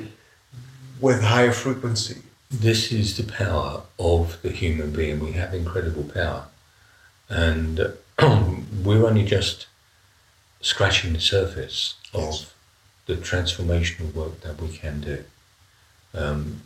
[1.00, 2.16] with higher frequency.
[2.50, 5.16] This is the power of the human being.
[5.20, 6.42] We have incredible power,
[7.28, 7.74] and
[8.86, 9.66] we're only just
[10.72, 12.46] scratching the surface of Yes.
[13.06, 15.24] The transformational work that we can do.
[16.14, 16.62] Um,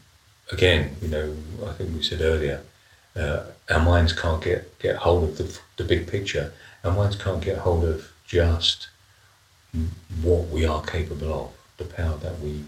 [0.51, 2.63] again, you know, I think we said earlier,
[3.17, 6.53] uh, our minds can't get, get hold of the, the big picture.
[6.85, 8.89] Our minds can't get hold of just
[10.23, 12.65] what we are capable of, the power that we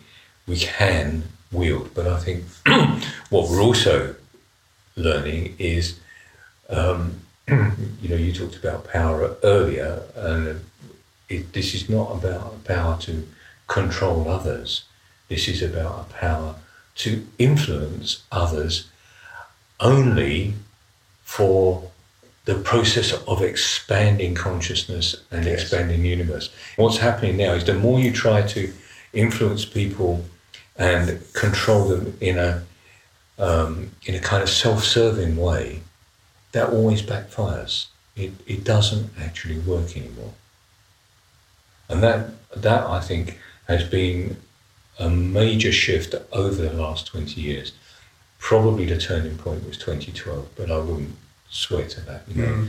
[0.46, 1.90] we can wield.
[1.94, 2.44] But I think
[3.30, 4.16] what we're also
[4.96, 6.00] learning is,
[6.68, 10.64] um, you know, you talked about power earlier, and
[11.28, 13.26] it, this is not about power to
[13.72, 14.84] control others.
[15.28, 16.54] This is about a power
[16.96, 18.88] to influence others
[19.80, 20.54] only
[21.24, 21.90] for
[22.44, 25.62] the process of expanding consciousness and Yes.
[25.62, 26.50] expanding universe.
[26.76, 28.62] What's happening now is the more you try to
[29.24, 30.12] influence people
[30.76, 32.52] and control them in a
[33.38, 35.80] um, in a kind of self-serving way,
[36.52, 37.86] that always backfires.
[38.14, 40.34] It, it doesn't actually work anymore.
[41.88, 42.20] And that
[42.66, 44.36] that I think has been
[44.98, 47.72] a major shift over the last 20 years.
[48.38, 51.16] Probably the turning point was 2012, but I wouldn't
[51.48, 52.52] swear to that, you know.
[52.52, 52.68] Mm.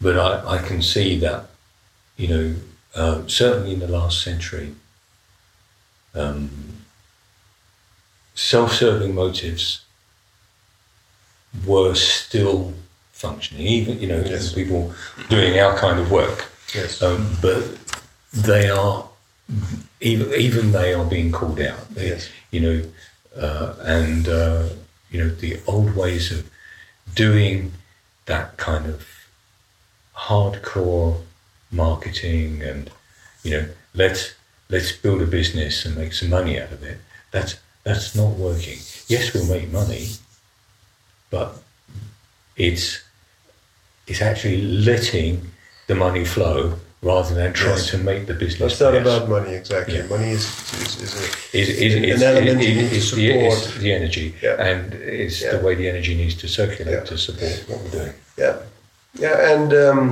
[0.00, 1.46] But I, I can see that,
[2.16, 2.54] you know,
[2.94, 4.74] uh, certainly in the last century,
[6.14, 6.50] um,
[8.34, 9.84] self-serving motives
[11.66, 12.74] were still
[13.12, 14.52] functioning, even you know, Yes.
[14.52, 14.92] people
[15.30, 16.44] doing our kind of work.
[16.74, 17.02] Yes.
[17.02, 17.64] Um, but
[18.32, 19.05] they are
[20.00, 21.88] even even they are being called out.
[21.94, 22.28] They, Yes.
[22.50, 22.82] You know,
[23.36, 24.68] uh, and uh,
[25.10, 26.50] you know the old ways of
[27.14, 27.72] doing
[28.26, 29.06] that kind of
[30.14, 31.20] hardcore
[31.70, 32.90] marketing and
[33.42, 34.34] you know let's
[34.68, 36.98] let's build a business and make some money out of it.
[37.30, 38.78] That's that's not working.
[39.06, 40.08] Yes, we'll make money,
[41.30, 41.56] but
[42.56, 43.02] it's
[44.06, 45.52] it's actually letting
[45.86, 47.90] the money flow rather than trying Yes.
[47.92, 48.72] to make the business.
[48.72, 49.96] It's not about money exactly.
[49.98, 50.06] Yeah.
[50.14, 50.44] Money is
[50.82, 51.68] is, is a Is
[52.14, 53.82] is an element you is- need to is the, support.
[53.82, 54.68] the energy, Yeah.
[54.68, 55.52] and it's Yeah.
[55.54, 58.14] the way the energy needs to circulate to support what we're doing.
[58.42, 58.54] Yeah,
[59.24, 60.06] yeah, and um,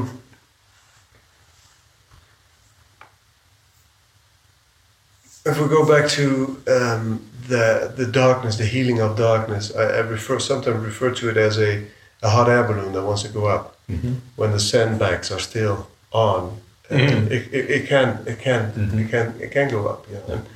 [5.45, 10.01] if we go back to um, the the darkness, the healing of darkness, I, I
[10.01, 11.85] refer sometimes refer to it as a,
[12.23, 14.15] a hot air balloon that wants to go up Mm-hmm.
[14.37, 16.59] when the sandbags are still on.
[16.91, 17.31] Mhm.
[17.31, 19.05] It, it, it can it can Mhm.
[19.05, 20.07] it can it can go up.
[20.09, 20.35] You know?
[20.35, 20.47] and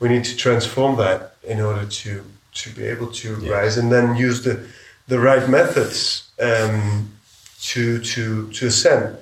[0.00, 2.10] we need to transform that in order to
[2.62, 3.50] to be able to Yes.
[3.50, 4.56] rise and then use the
[5.08, 7.08] the right methods um,
[7.72, 9.16] to to to ascend.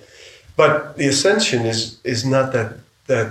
[0.56, 2.72] But the ascension is is not that
[3.06, 3.26] that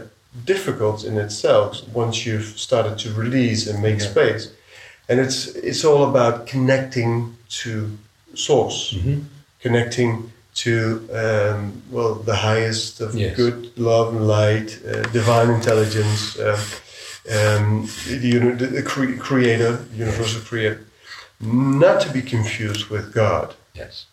[0.46, 4.10] difficult in itself once you've started to release and make Yeah.
[4.12, 4.48] space.
[5.10, 7.98] And it's it's all about connecting to
[8.36, 9.20] source, Mm-hmm.
[9.62, 10.32] connecting
[10.64, 13.36] to um, well the highest of Yes.
[13.36, 16.60] good love and light, uh, divine intelligence, um,
[17.38, 20.80] um, the, the, the cre- creator, universal creator,
[21.40, 24.06] not to be confused with God Yes.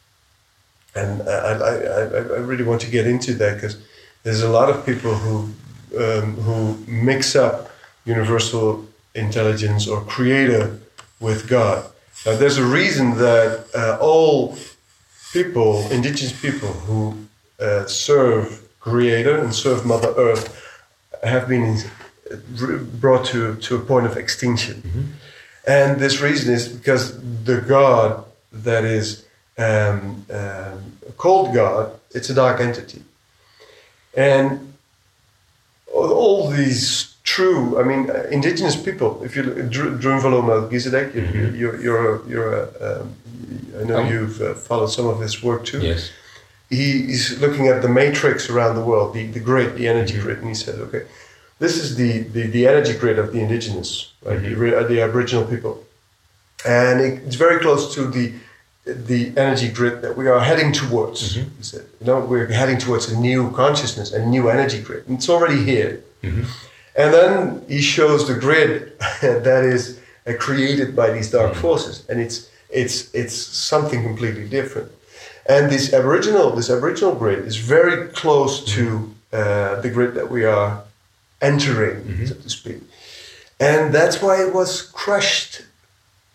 [0.95, 2.01] and I, I, I,
[2.39, 3.77] I really want to get into that because
[4.23, 5.37] there's a lot of people who
[5.99, 7.71] um, who mix up
[8.05, 8.85] universal
[9.15, 10.79] intelligence or creator
[11.21, 11.79] with God.
[12.27, 14.57] Now, there's a reason that uh, all
[15.41, 17.01] people, indigenous people who
[17.61, 18.45] uh, serve
[18.81, 20.45] Creator and serve Mother Earth,
[21.23, 21.77] have been in,
[23.01, 24.77] brought to, to a point of extinction.
[25.67, 27.05] And this reason is because
[27.45, 28.25] the God
[28.69, 29.07] that is
[29.59, 30.79] um, um,
[31.23, 31.83] called God,
[32.17, 33.03] it's a dark entity.
[34.17, 34.73] And
[35.93, 41.15] all- these true, I mean, uh, indigenous people, if you look at Dr- Drunvalo Melchizedek,
[41.15, 43.07] you, you, you're, you're, a, you're a, um,
[43.81, 44.09] I know Oh.
[44.09, 46.11] you've uh, followed some of his work too Yes.
[46.71, 50.39] he, he's looking at the matrix around the world, the, the grid, the energy grid,
[50.39, 51.03] and he said, okay,
[51.59, 55.01] this is the, the, the energy grid of the indigenous, right, the, ri- uh, the
[55.01, 55.85] Aboriginal people.
[56.67, 58.33] And it, it's very close to the,
[58.85, 61.35] the energy grid that we are heading towards.
[61.37, 65.07] He said, you know, we're heading towards a new consciousness, a new energy grid.
[65.07, 66.03] And it's already here.
[66.23, 72.21] And then he shows the grid that is uh, created by these dark forces, and
[72.21, 74.91] it's it's it's something completely different.
[75.49, 80.45] And this aboriginal this aboriginal grid is very close to uh, the grid that we
[80.45, 80.83] are
[81.41, 82.81] entering, so to speak,
[83.61, 85.63] and that's why it was crushed.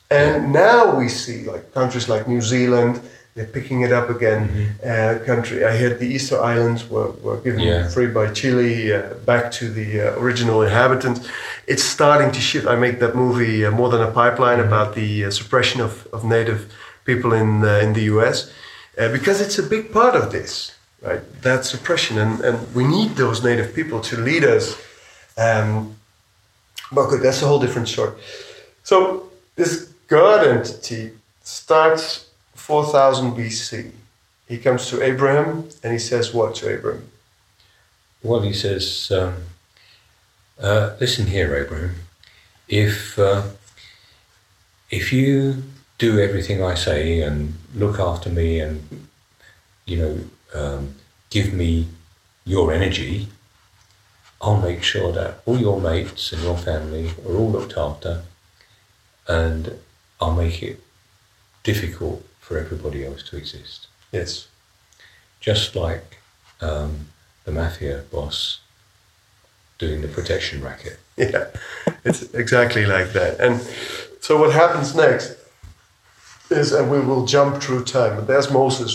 [0.10, 3.02] And now we see like countries like New Zealand.
[3.36, 4.76] They're picking it up again.
[4.84, 7.88] Uh, country, I heard the Easter Islands were, were given Yeah.
[7.88, 11.28] free by Chile uh, back to the uh, original inhabitants.
[11.66, 12.68] It's starting to shift.
[12.68, 16.26] I make that movie uh, more than a pipeline about the uh, suppression of, of
[16.26, 16.60] native
[17.06, 18.52] people in uh, in the U.S.
[18.98, 21.22] Uh, because it's a big part of this, right?
[21.42, 24.76] That suppression, and, and we need those native people to lead us.
[25.38, 25.96] Um,
[26.92, 28.12] but good, that's a whole different story.
[28.84, 31.12] So this God entity
[31.44, 32.28] starts
[32.62, 33.92] 4000 BC.
[34.48, 37.10] He comes to Abraham and he says what to Abraham?
[38.22, 39.36] Well, he says, um,
[40.62, 41.96] uh, "Listen here, Abraham.
[42.68, 43.44] If uh,
[44.92, 45.64] if you
[45.98, 49.08] do everything I say and look after me and
[49.86, 50.14] you know
[50.54, 50.96] um,
[51.32, 51.88] give me
[52.46, 53.28] your energy,
[54.40, 58.22] I'll make sure that all your mates and your family are all looked after,
[59.28, 59.80] and
[60.20, 60.80] I'll make it
[61.64, 64.48] difficult for everybody else to exist." Yes.
[65.40, 66.18] just like
[66.60, 67.08] um,
[67.46, 68.60] the mafia boss
[69.80, 70.98] doing the protection racket.
[71.18, 71.48] Yeah,
[72.04, 73.40] it's exactly like that.
[73.40, 73.62] And
[74.22, 75.38] so what happens next
[76.50, 78.94] is, and we will jump through time, but there's Moses.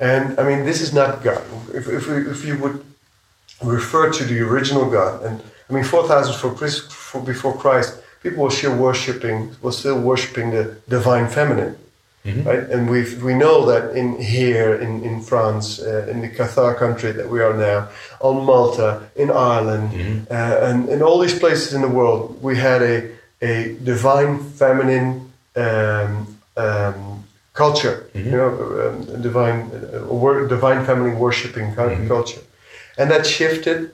[0.00, 1.42] And I mean, this is not God.
[1.72, 2.84] If, if, we, if you would
[3.62, 8.42] refer to the original God, and I mean, 4,000 for Christ, for, before Christ, people
[8.42, 11.76] were still worshipping, were still worshipping the divine feminine.
[12.24, 12.70] Right?
[12.70, 17.12] And we we know that in here in in France, uh, in the Cathar country
[17.12, 17.88] that we are now,
[18.20, 19.92] on Malta, in Ireland,
[20.30, 22.96] uh, and in all these places in the world, we had a
[23.42, 27.96] a divine feminine um, um, culture.
[28.14, 28.48] You know,
[28.80, 32.40] um, a divine uh, wor- divine feminine worshiping cul- culture,
[32.96, 33.90] and that shifted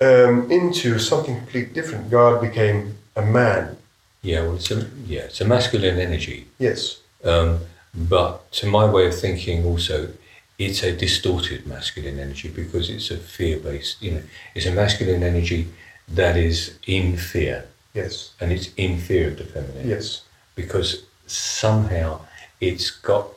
[0.00, 2.10] um, into something completely different.
[2.10, 3.76] God became a man.
[4.22, 6.46] Yeah, well, it's a yeah, it's a masculine energy.
[6.60, 7.00] Yes.
[7.24, 7.60] Um,
[7.94, 10.10] but to my way of thinking, also,
[10.58, 14.02] it's a distorted masculine energy because it's a fear-based.
[14.02, 14.22] You know,
[14.54, 15.68] it's a masculine energy
[16.08, 18.32] that is in fear, Yes.
[18.40, 19.88] and it's in fear of the feminine.
[19.88, 20.22] Yes.
[20.54, 22.20] because somehow
[22.60, 23.28] it's got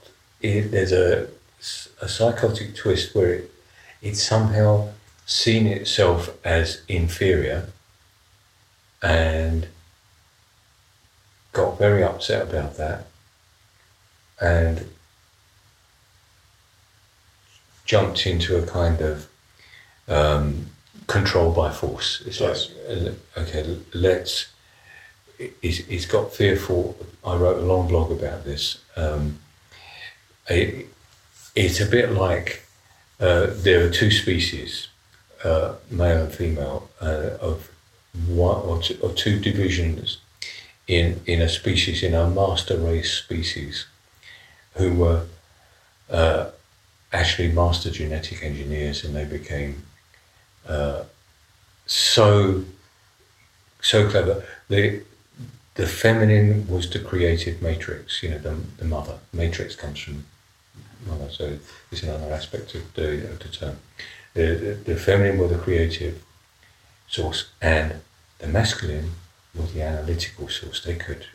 [0.41, 1.27] it, there's a,
[2.01, 3.51] a psychotic twist where it,
[4.01, 4.88] it's somehow
[5.25, 7.67] seen itself as inferior
[9.01, 9.67] and
[11.51, 13.07] got very upset about that
[14.41, 14.89] and
[17.85, 19.27] jumped into a kind of
[20.07, 20.67] um,
[21.07, 22.21] control by force.
[22.25, 22.69] It's Yes.
[22.87, 24.47] like, okay, let's
[25.61, 26.95] he's, he's got fearful.
[27.25, 28.79] I wrote a long blog about this.
[28.95, 29.39] Um,
[30.49, 30.87] it,
[31.55, 32.63] it's a bit like
[33.19, 34.87] uh, there are two species,
[35.43, 37.69] uh, male and female, uh, of
[38.27, 40.17] one or two, or two divisions
[40.87, 43.85] in in a species in a master race species,
[44.76, 45.26] who were
[46.09, 46.49] uh,
[47.11, 49.84] actually master genetic engineers, and they became
[50.67, 51.03] uh,
[51.86, 52.63] so
[53.82, 54.43] so clever.
[54.67, 55.03] The
[55.80, 59.17] the feminine was the creative matrix, you know, the, the mother.
[59.32, 60.26] Matrix comes from
[61.07, 61.57] mother, so
[61.89, 63.78] it's another aspect of the, of the term.
[64.34, 66.22] The, the, feminine were the creative
[67.07, 68.01] source, and
[68.39, 69.11] the masculine
[69.55, 70.84] were the analytical source.
[70.84, 71.28] They could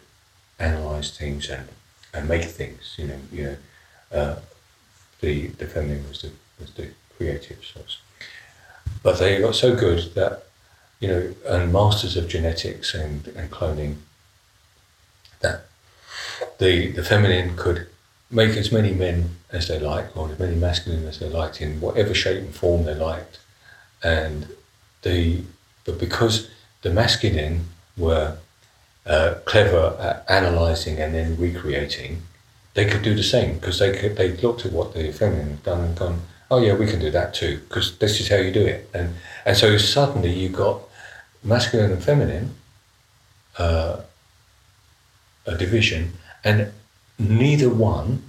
[0.59, 1.68] analyze things and,
[2.14, 3.18] and make things, you know.
[3.32, 3.56] You know
[4.14, 4.36] uh,
[5.20, 7.98] the, the feminine was the, was the creative source.
[9.02, 10.44] But they got so good that,
[11.00, 13.96] you know, and masters of genetics and, and cloning,
[15.40, 15.66] that
[16.58, 17.88] the, the feminine could
[18.30, 21.80] make as many men as they like, or as many masculine as they liked in
[21.80, 23.38] whatever shape and form they liked,
[24.02, 24.48] and
[25.02, 25.42] the
[25.84, 26.48] but because
[26.80, 28.38] the masculine were
[29.07, 32.22] uh, clever at analysing and then recreating,
[32.74, 35.62] they could do the same because they could, they looked at what the feminine had
[35.62, 38.52] done and gone, oh yeah, we can do that too because this is how you
[38.52, 40.80] do it, and and so suddenly you got
[41.42, 42.55] masculine and feminine,
[43.59, 44.00] uh,
[45.46, 46.72] a division, and
[47.18, 48.22] neither one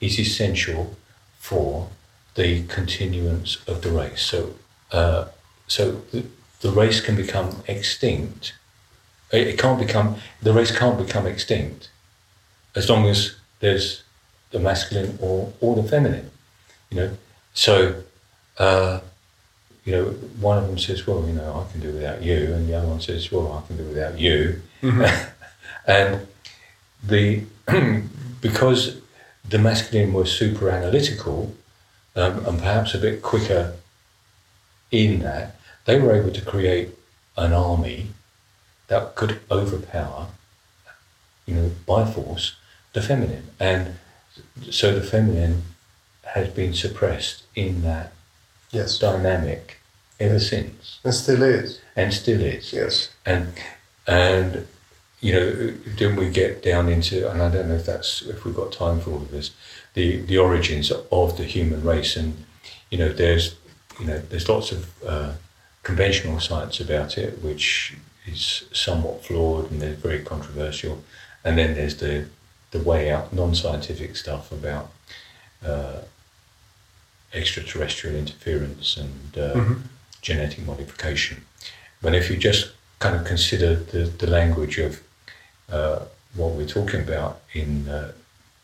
[0.00, 0.96] is essential
[1.38, 1.88] for
[2.34, 4.22] the continuance of the race.
[4.22, 4.54] So,
[4.90, 5.26] uh,
[5.66, 6.24] so the,
[6.60, 8.54] the race can become extinct.
[9.32, 11.88] It, can't become the race can't become extinct
[12.74, 14.02] as long as there's
[14.50, 16.30] the masculine or, or the feminine.
[16.90, 17.10] You know,
[17.54, 18.02] so
[18.58, 19.00] uh,
[19.84, 20.04] you know,
[20.40, 22.86] one of them says, "Well, you know, I can do without you," and the other
[22.86, 25.30] one says, "Well, I can do without you," mm-hmm.
[25.86, 26.26] and
[27.02, 27.44] the
[28.40, 29.00] because
[29.48, 31.54] the masculine was super analytical
[32.14, 33.74] um, and perhaps a bit quicker
[34.90, 35.56] in that,
[35.86, 36.90] they were able to create
[37.36, 38.08] an army
[38.92, 40.26] that could overpower,
[41.46, 42.56] you know, by force,
[42.92, 43.48] the feminine.
[43.58, 43.96] And
[44.70, 45.62] so the feminine
[46.34, 48.12] has been suppressed in that
[48.70, 48.98] yes.
[48.98, 49.78] dynamic
[50.20, 51.00] ever since.
[51.04, 51.80] And still is.
[51.96, 52.70] And still is.
[52.70, 53.08] Yes.
[53.24, 53.54] And
[54.06, 54.68] and
[55.20, 58.56] you know, then we get down into, and I don't know if that's if we've
[58.62, 59.52] got time for all of this,
[59.94, 62.44] the the origins of the human race, and
[62.90, 63.56] you know, there's
[63.98, 65.32] you know, there's lots of uh,
[65.82, 67.96] conventional science about it, which
[68.26, 71.02] is somewhat flawed and they're very controversial,
[71.44, 72.26] and then there's the
[72.70, 74.90] the way out non-scientific stuff about
[75.64, 76.00] uh,
[77.34, 79.74] extraterrestrial interference and uh, mm-hmm.
[80.22, 81.44] genetic modification.
[82.00, 85.02] But if you just kind of consider the, the language of
[85.70, 86.04] uh,
[86.34, 88.12] what we're talking about in uh,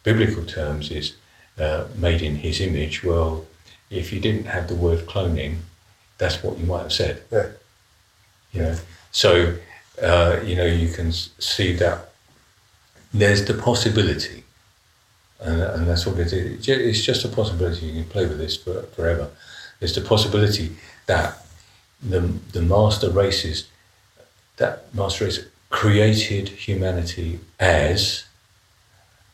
[0.02, 1.16] biblical terms is
[1.58, 3.02] uh, made in his image.
[3.04, 3.44] Well,
[3.90, 5.56] if you didn't have the word cloning,
[6.18, 7.22] that's what you might have said.
[7.30, 7.48] Yeah.
[8.52, 8.76] You know,
[9.10, 9.54] so
[10.02, 12.10] uh, you know you can see that
[13.12, 14.44] there's the possibility,
[15.40, 16.68] and, and that's what it is.
[16.68, 17.86] It's just a possibility.
[17.86, 19.30] You can play with this for, forever.
[19.80, 21.44] There's the possibility that
[22.02, 22.20] the
[22.52, 23.68] the master races,
[24.56, 25.40] that master race
[25.70, 28.24] created humanity as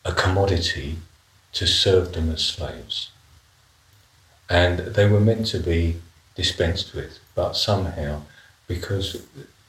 [0.03, 0.97] a commodity
[1.53, 3.11] to serve them as slaves.
[4.49, 6.01] And they were meant to be
[6.35, 8.21] dispensed with, but somehow,
[8.67, 9.25] because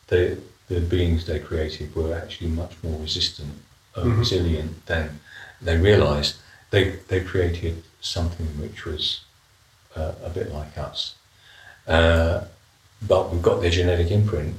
[0.08, 0.38] the,
[0.68, 3.52] the beings they created were actually much more resistant
[3.94, 4.18] and mm-hmm.
[4.18, 5.20] resilient than
[5.60, 6.36] they realized,
[6.70, 9.24] they, they created something which was
[9.94, 11.14] uh, a bit like us.
[11.86, 12.44] Uh,
[13.06, 14.54] but we've got their genetic imprint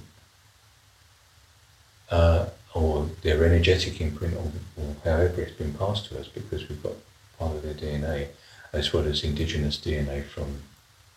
[2.10, 6.82] uh, or their energetic imprint, or, or, however it's been passed to us, because we've
[6.84, 6.93] got
[7.39, 8.28] part of their DNA
[8.74, 10.62] as well as indigenous DNA from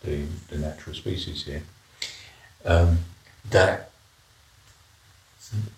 [0.03, 1.63] the, the natural species here,
[2.65, 2.99] um,
[3.49, 3.90] that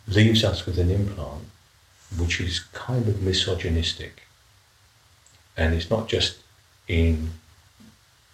[0.07, 1.43] leaves us with an implant
[2.17, 4.23] which is kind of misogynistic.
[5.57, 6.37] And it's not just
[6.87, 7.31] in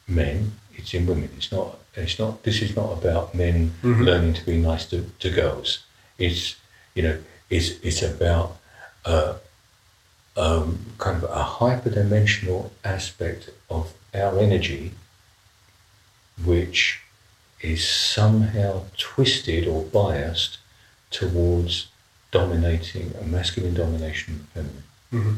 [0.08, 1.30] men, it's in women.
[1.38, 4.04] It's not, it's not, this is not about men mm-hmm.
[4.04, 5.80] learning to be nice to, to girls.
[6.18, 6.56] It's
[7.00, 7.18] you know,
[7.50, 8.58] it's, it's about
[9.06, 9.36] uh,
[10.36, 14.92] um, kind of a hyperdimensional aspect of our energy
[16.44, 17.02] which
[17.62, 20.58] is somehow twisted or biased
[21.12, 21.88] towards
[22.32, 24.84] dominating a masculine domination of the feminine.
[25.14, 25.34] Mm-hmm.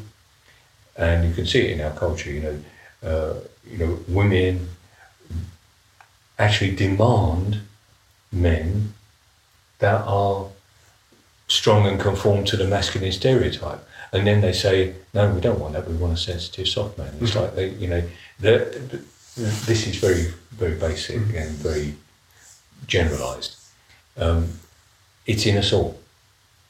[0.97, 2.59] And you can see it in our culture, you know,
[3.03, 3.33] uh,
[3.69, 4.69] you know, women
[6.37, 7.61] actually demand
[8.31, 8.93] men
[9.79, 10.47] that are
[11.47, 13.87] strong and conform to the masculine stereotype.
[14.13, 15.87] And then they say, no, we don't want that.
[15.87, 17.13] We want a sensitive, soft man.
[17.21, 17.39] It's mm-hmm.
[17.39, 18.03] like they, you know,
[18.39, 21.37] this is very, very basic mm-hmm.
[21.37, 21.95] and very
[22.87, 23.55] generalised.
[24.17, 24.59] Um,
[25.25, 25.99] it's in us all,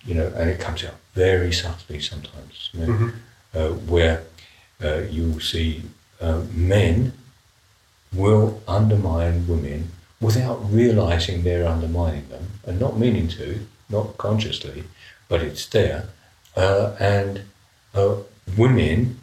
[0.06, 3.10] you know, and it comes out very subtly sometimes, you know, mm-hmm.
[3.58, 4.24] uh, where
[4.84, 5.84] uh, you'll see
[6.20, 7.14] uh, men
[8.14, 14.84] will undermine women without realising they're undermining them and not meaning to, not consciously,
[15.28, 16.10] but it's there.
[16.56, 17.44] Uh, and
[17.96, 18.16] uh,
[18.58, 19.20] women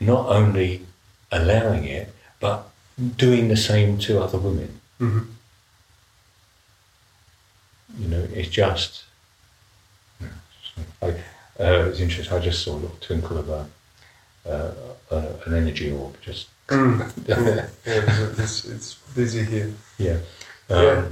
[0.00, 0.86] not only
[1.30, 2.68] allowing it, but
[3.16, 4.80] doing the same to other women.
[5.00, 5.30] Mm-hmm.
[7.98, 9.04] You know, it's just.
[11.02, 11.08] I,
[11.60, 12.34] uh, it's interesting.
[12.36, 13.66] I just saw a little twinkle of a,
[14.48, 16.48] uh, an energy orb just.
[16.68, 17.00] Mm.
[17.26, 17.66] yeah,
[18.38, 19.72] it's, it's busy here.
[19.98, 20.18] Yeah.
[20.70, 21.04] Um, yeah.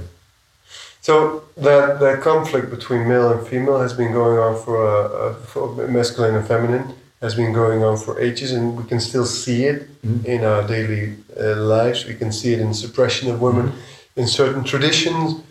[1.01, 5.33] So that that conflict between male and female has been going on for, uh, uh,
[5.35, 9.65] for masculine and feminine has been going on for ages, and we can still see
[9.65, 10.25] it Mhm.
[10.25, 12.05] in our daily uh, lives.
[12.07, 13.73] We can see it in suppression of women
[14.15, 15.41] in certain traditions,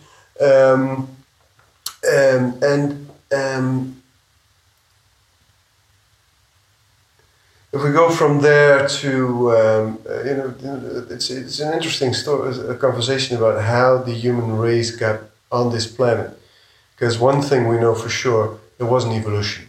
[0.41, 1.07] um,
[2.07, 4.01] um, and um,
[7.73, 10.53] if we go from there to um, uh, you know
[11.09, 15.21] it's it's an interesting story a conversation about how the human race got
[15.51, 16.37] on this planet.
[16.95, 19.65] Because one thing we know for sure there was an evolution.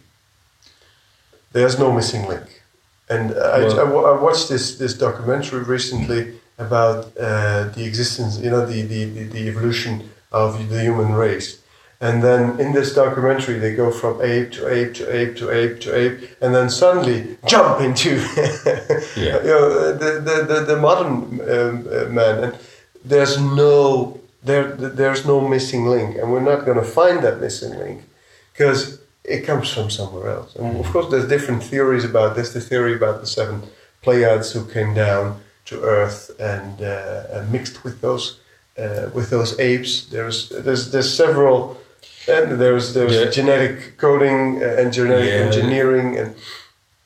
[1.53, 2.63] There's no missing link.
[3.09, 8.51] And I, Well- I, I watched this this documentary recently about uh, the existence you
[8.51, 11.62] know the, the, the, the evolution of the human race
[12.03, 15.81] and then in this documentary, they go from ape to ape to ape to ape
[15.83, 18.11] to ape, and then suddenly jump into
[19.17, 19.39] Yeah.
[19.47, 22.45] you know, the, the, the, the modern um, uh, man.
[22.45, 22.59] And
[23.05, 27.79] there's no there there's no missing link, and we're not going to find that missing
[27.79, 28.03] link
[28.53, 30.57] because it comes from somewhere else.
[30.57, 32.53] And of course, there's different theories about this.
[32.53, 33.63] The theory about the seven
[34.03, 38.41] Pleiades who came down to Earth and, uh, and mixed with those
[38.77, 40.07] uh, with those apes.
[40.07, 41.79] There's there's there's several.
[42.29, 43.31] And there's there's Yeah.
[43.31, 45.47] genetic coding uh, and genetic Yeah.
[45.47, 46.35] engineering and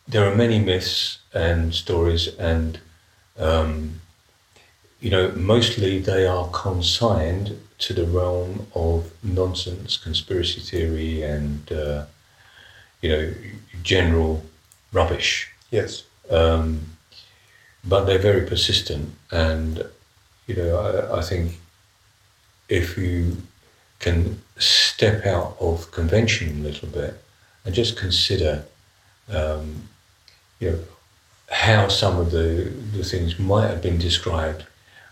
[0.08, 2.78] there are many myths and stories, and
[3.38, 4.00] um,
[5.00, 12.06] you know, mostly they are consigned to the realm of nonsense, conspiracy theory, and uh,
[13.02, 13.34] you know,
[13.82, 14.44] general
[14.92, 15.48] rubbish.
[15.70, 16.80] yes, Um,
[17.84, 19.84] but they're very persistent, and
[20.46, 21.58] you know, I, I think
[22.68, 23.36] if you
[23.98, 27.14] can step out of convention a little bit
[27.64, 28.64] and just consider,
[29.30, 29.82] um,
[30.60, 30.78] you know,
[31.50, 34.64] how some of the, the things might have been described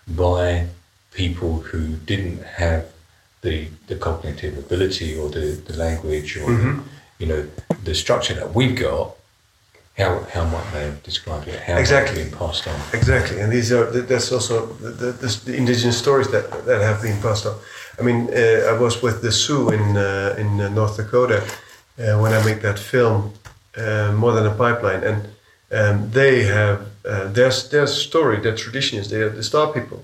[0.08, 0.66] by
[1.12, 2.86] people who didn't have
[3.42, 6.82] the, the cognitive ability or the, the language or Mhm.
[7.18, 7.46] you know
[7.84, 9.14] the structure that we've got
[9.96, 12.24] how how might they have described it how Exactly.
[12.24, 13.40] been passed on exactly.
[13.40, 17.20] And these are that's also the, the, the, the indigenous stories that that have been
[17.22, 17.54] passed on.
[17.98, 21.42] I mean, uh, I was with the Sioux in uh, in uh, North Dakota
[21.98, 23.32] uh, when I make that film,
[23.76, 25.28] uh, More Than a Pipeline, and
[25.72, 29.98] um, they have uh, their their story, their tradition is they are the star people.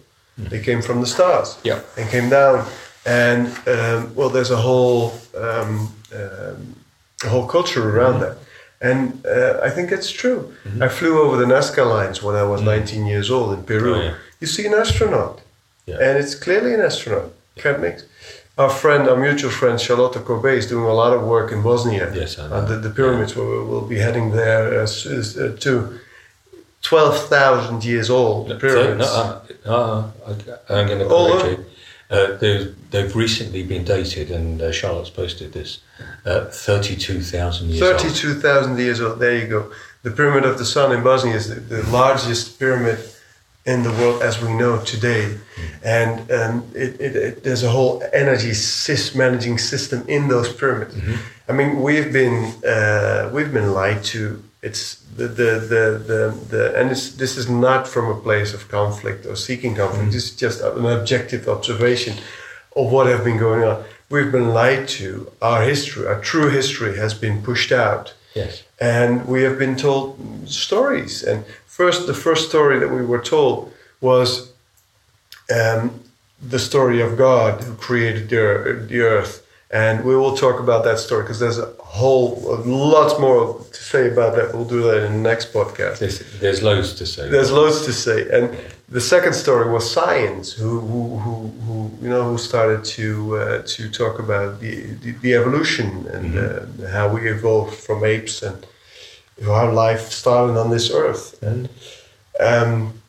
[0.51, 1.59] They came from the stars.
[1.65, 1.81] Yeah.
[1.99, 2.65] and came down.
[3.05, 6.75] And um, well, there's a whole um, um,
[7.25, 8.37] a whole culture around that,
[8.81, 10.41] and uh, I think it's true.
[10.81, 13.95] I flew over the Nazca lines when I was 19 years old in Peru.
[13.95, 14.15] Oh, yeah.
[14.41, 15.41] You see an astronaut,
[15.87, 15.97] Yeah.
[16.01, 17.33] and it's clearly an astronaut.
[17.57, 18.05] Can't.
[18.59, 22.13] Our friend, our mutual friend Charlotte Corbet is doing a lot of work in Bosnia.
[22.15, 22.55] Yes, I know.
[22.57, 25.99] Uh, the, the pyramids will, will be heading there uh, s- uh, too.
[26.83, 29.07] 12,000 years old, the So, pyramids.
[29.15, 30.11] no, uh, uh,
[30.69, 31.67] I- I'm going to correct you.
[32.11, 35.79] Uh, they've, they've recently been dated, and uh, Charlotte's posted this.
[36.25, 38.01] Uh, Thirty-two thousand years old.
[38.01, 39.21] 32,000 years old.
[39.21, 39.71] There you go.
[40.03, 42.99] The Pyramid of the Sun in Bosnia is the, the largest pyramid
[43.73, 45.25] in the world as we know today.
[46.01, 50.95] And um, it, it, it, there's a whole energy sys managing system in those pyramids.
[51.51, 52.37] I mean, we've been
[52.75, 54.23] uh, we've been lied to.
[54.69, 54.83] It's
[55.19, 56.21] the the the the,
[56.53, 60.13] the and this is not from a place of conflict or seeking conflict.
[60.13, 62.15] This is just an objective observation
[62.77, 63.77] of what have been going on.
[64.15, 65.09] We've been lied to.
[65.41, 68.63] Our history, our true history, has been pushed out Yes.
[68.81, 70.05] and we have been told
[70.49, 71.15] stories.
[71.31, 71.39] And
[71.81, 73.73] first, the first story that we were told
[74.03, 74.53] was
[75.59, 75.83] um,
[76.55, 78.45] the story of God who created the,
[78.91, 79.35] the earth.
[79.71, 81.71] And we will talk about that story because there's a
[82.01, 82.29] whole
[82.97, 83.43] lots more
[83.77, 84.47] to say about that.
[84.53, 85.97] We'll do that in the next podcast.
[86.01, 87.25] There's, there's loads to say.
[87.37, 88.45] There's loads to say, and
[88.99, 93.07] the second story was science, who who, who, who you know who started to
[93.41, 98.43] uh, to talk about the the, the evolution and uh, how we evolved from apes
[98.49, 98.59] and
[99.45, 101.43] how life started on this earth.
[101.43, 101.69] And
[102.39, 103.01] um,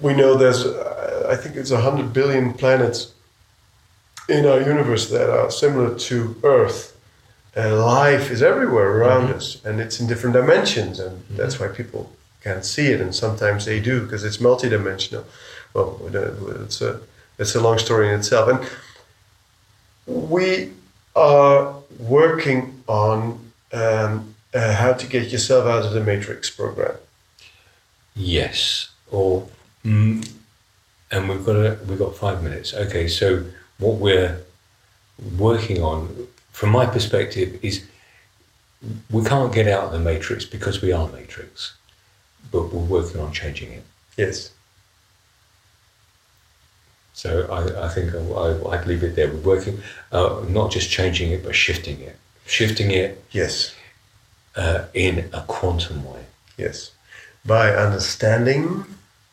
[0.00, 3.12] we know there's, uh, I think it's hundred billion planets
[4.28, 6.96] in our universe that are similar to Earth.
[7.54, 12.12] And life is everywhere around us, and it's in different dimensions, and that's why people
[12.42, 15.24] can't see it, and sometimes they do because it's multidimensional.
[15.72, 15.98] Well,
[16.64, 17.00] it's a
[17.38, 18.48] it's a long story in itself,
[20.06, 20.72] and we
[21.14, 23.40] are working on
[23.72, 26.96] um, uh, how to get yourself out of the matrix program.
[28.14, 28.88] Yes.
[29.10, 29.46] Or,
[29.84, 30.28] mm,
[31.10, 32.72] and we've got a, we've got five minutes.
[32.74, 33.06] Okay.
[33.06, 33.44] So
[33.78, 34.40] what we're
[35.38, 37.84] working on, from my perspective, is
[39.10, 41.74] we can't get out of the matrix because we are matrix,
[42.50, 43.84] but we're working on changing it.
[44.16, 44.50] Yes.
[47.12, 49.28] So I, I think I, I'd leave it there.
[49.28, 49.80] We're working,
[50.12, 52.16] uh, not just changing it, but shifting it.
[52.46, 53.74] Shifting it Yes.
[54.56, 56.24] Uh, in a quantum way,
[56.56, 56.90] Yes.
[57.44, 58.84] By understanding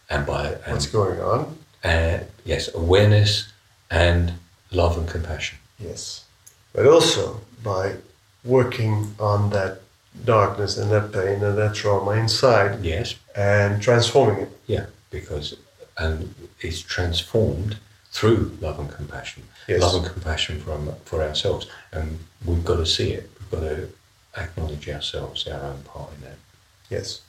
[0.09, 1.57] and by what's going on.
[1.84, 3.51] uh, yes, awareness
[3.89, 4.34] and
[4.71, 5.57] love and compassion.
[5.80, 6.26] Yes.
[6.74, 7.95] But also by
[8.43, 9.80] working on that
[10.26, 14.49] darkness and that pain and that trauma inside Yes, and transforming it.
[14.67, 15.55] yeah, because
[15.97, 17.78] and it's transformed
[18.11, 19.43] through love and compassion.
[19.67, 19.82] Yes.
[19.82, 23.30] Love and compassion from for ourselves, and we've got to see it.
[23.39, 23.89] We've got to
[24.38, 26.38] acknowledge ourselves, our own part in that.
[26.90, 27.22] Yes.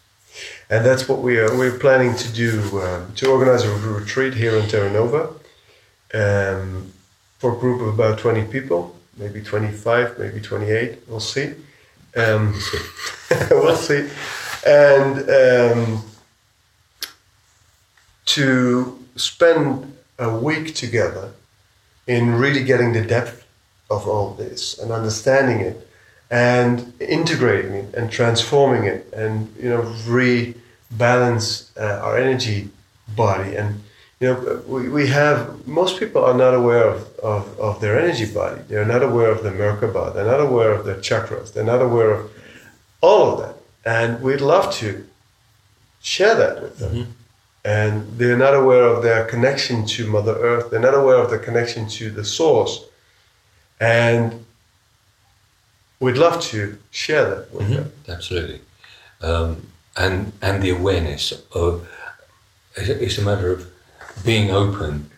[0.69, 4.57] And that's what we are we're planning to do um, to organize a retreat here
[4.57, 5.29] in Terra Nova
[6.13, 6.93] um,
[7.39, 11.55] for a group of about 20 people, maybe 25, maybe 28, we'll see.
[12.17, 12.55] Um,
[13.51, 14.09] we'll see.
[14.67, 16.03] And um,
[18.25, 21.33] to spend a week together
[22.07, 23.45] in really getting the depth
[23.91, 25.84] of all this and understanding it
[26.35, 32.69] and integrating it and transforming it and you know rebalance uh, our energy
[33.15, 33.55] body.
[33.55, 33.81] And
[34.19, 38.27] you know we, we have most people are not aware of, of, of their energy
[38.27, 38.61] body.
[38.67, 40.13] They're not aware of the merkaba.
[40.13, 41.53] They're not aware of their chakras.
[41.53, 42.33] They're not aware of
[43.01, 43.55] all of that.
[43.87, 45.07] And we'd love to
[46.03, 47.15] share that with them.
[47.65, 50.71] And they're not aware of their connection to mother earth.
[50.71, 52.85] They're not aware of their connection to the source.
[53.81, 54.44] And
[56.05, 56.59] we'd love to
[56.91, 57.87] share that with them.
[58.09, 58.61] Absolutely,
[59.29, 59.51] um,
[59.97, 61.89] and and the awareness of
[62.77, 63.61] it's a matter of
[64.25, 65.11] being open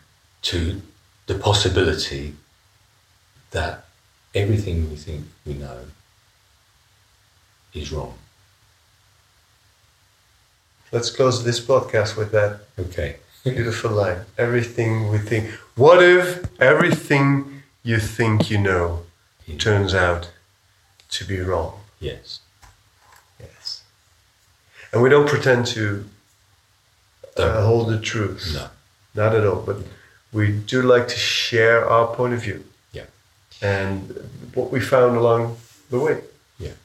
[0.42, 0.80] to
[1.26, 2.34] the possibility
[3.50, 3.84] that
[4.34, 5.78] everything we think we know
[7.74, 8.14] is wrong.
[10.92, 13.16] let's close this podcast with that Okay.
[13.44, 14.20] beautiful line.
[14.38, 15.44] Everything we think
[15.84, 16.26] what if
[16.60, 17.28] everything
[17.82, 18.86] you think you know.
[19.58, 20.22] turns out
[21.18, 22.40] to be wrong Yes.
[23.40, 23.82] yes
[24.92, 25.82] and we don't pretend to
[27.36, 28.68] uh, hold the truth No.
[29.22, 29.76] not at all but
[30.32, 32.60] we do like to share our point of view
[32.92, 33.06] Yeah.
[33.62, 33.98] and
[34.54, 35.56] what we found along
[35.90, 36.16] the way
[36.58, 36.76] Yeah.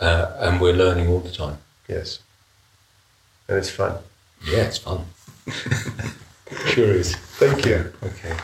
[0.00, 1.58] Uh, and we're learning all the time.
[1.88, 2.20] yes
[3.48, 3.94] and it's fun
[4.44, 5.00] Yeah, it's fun.
[6.72, 7.14] sure is.
[7.40, 8.34] thank you Okay.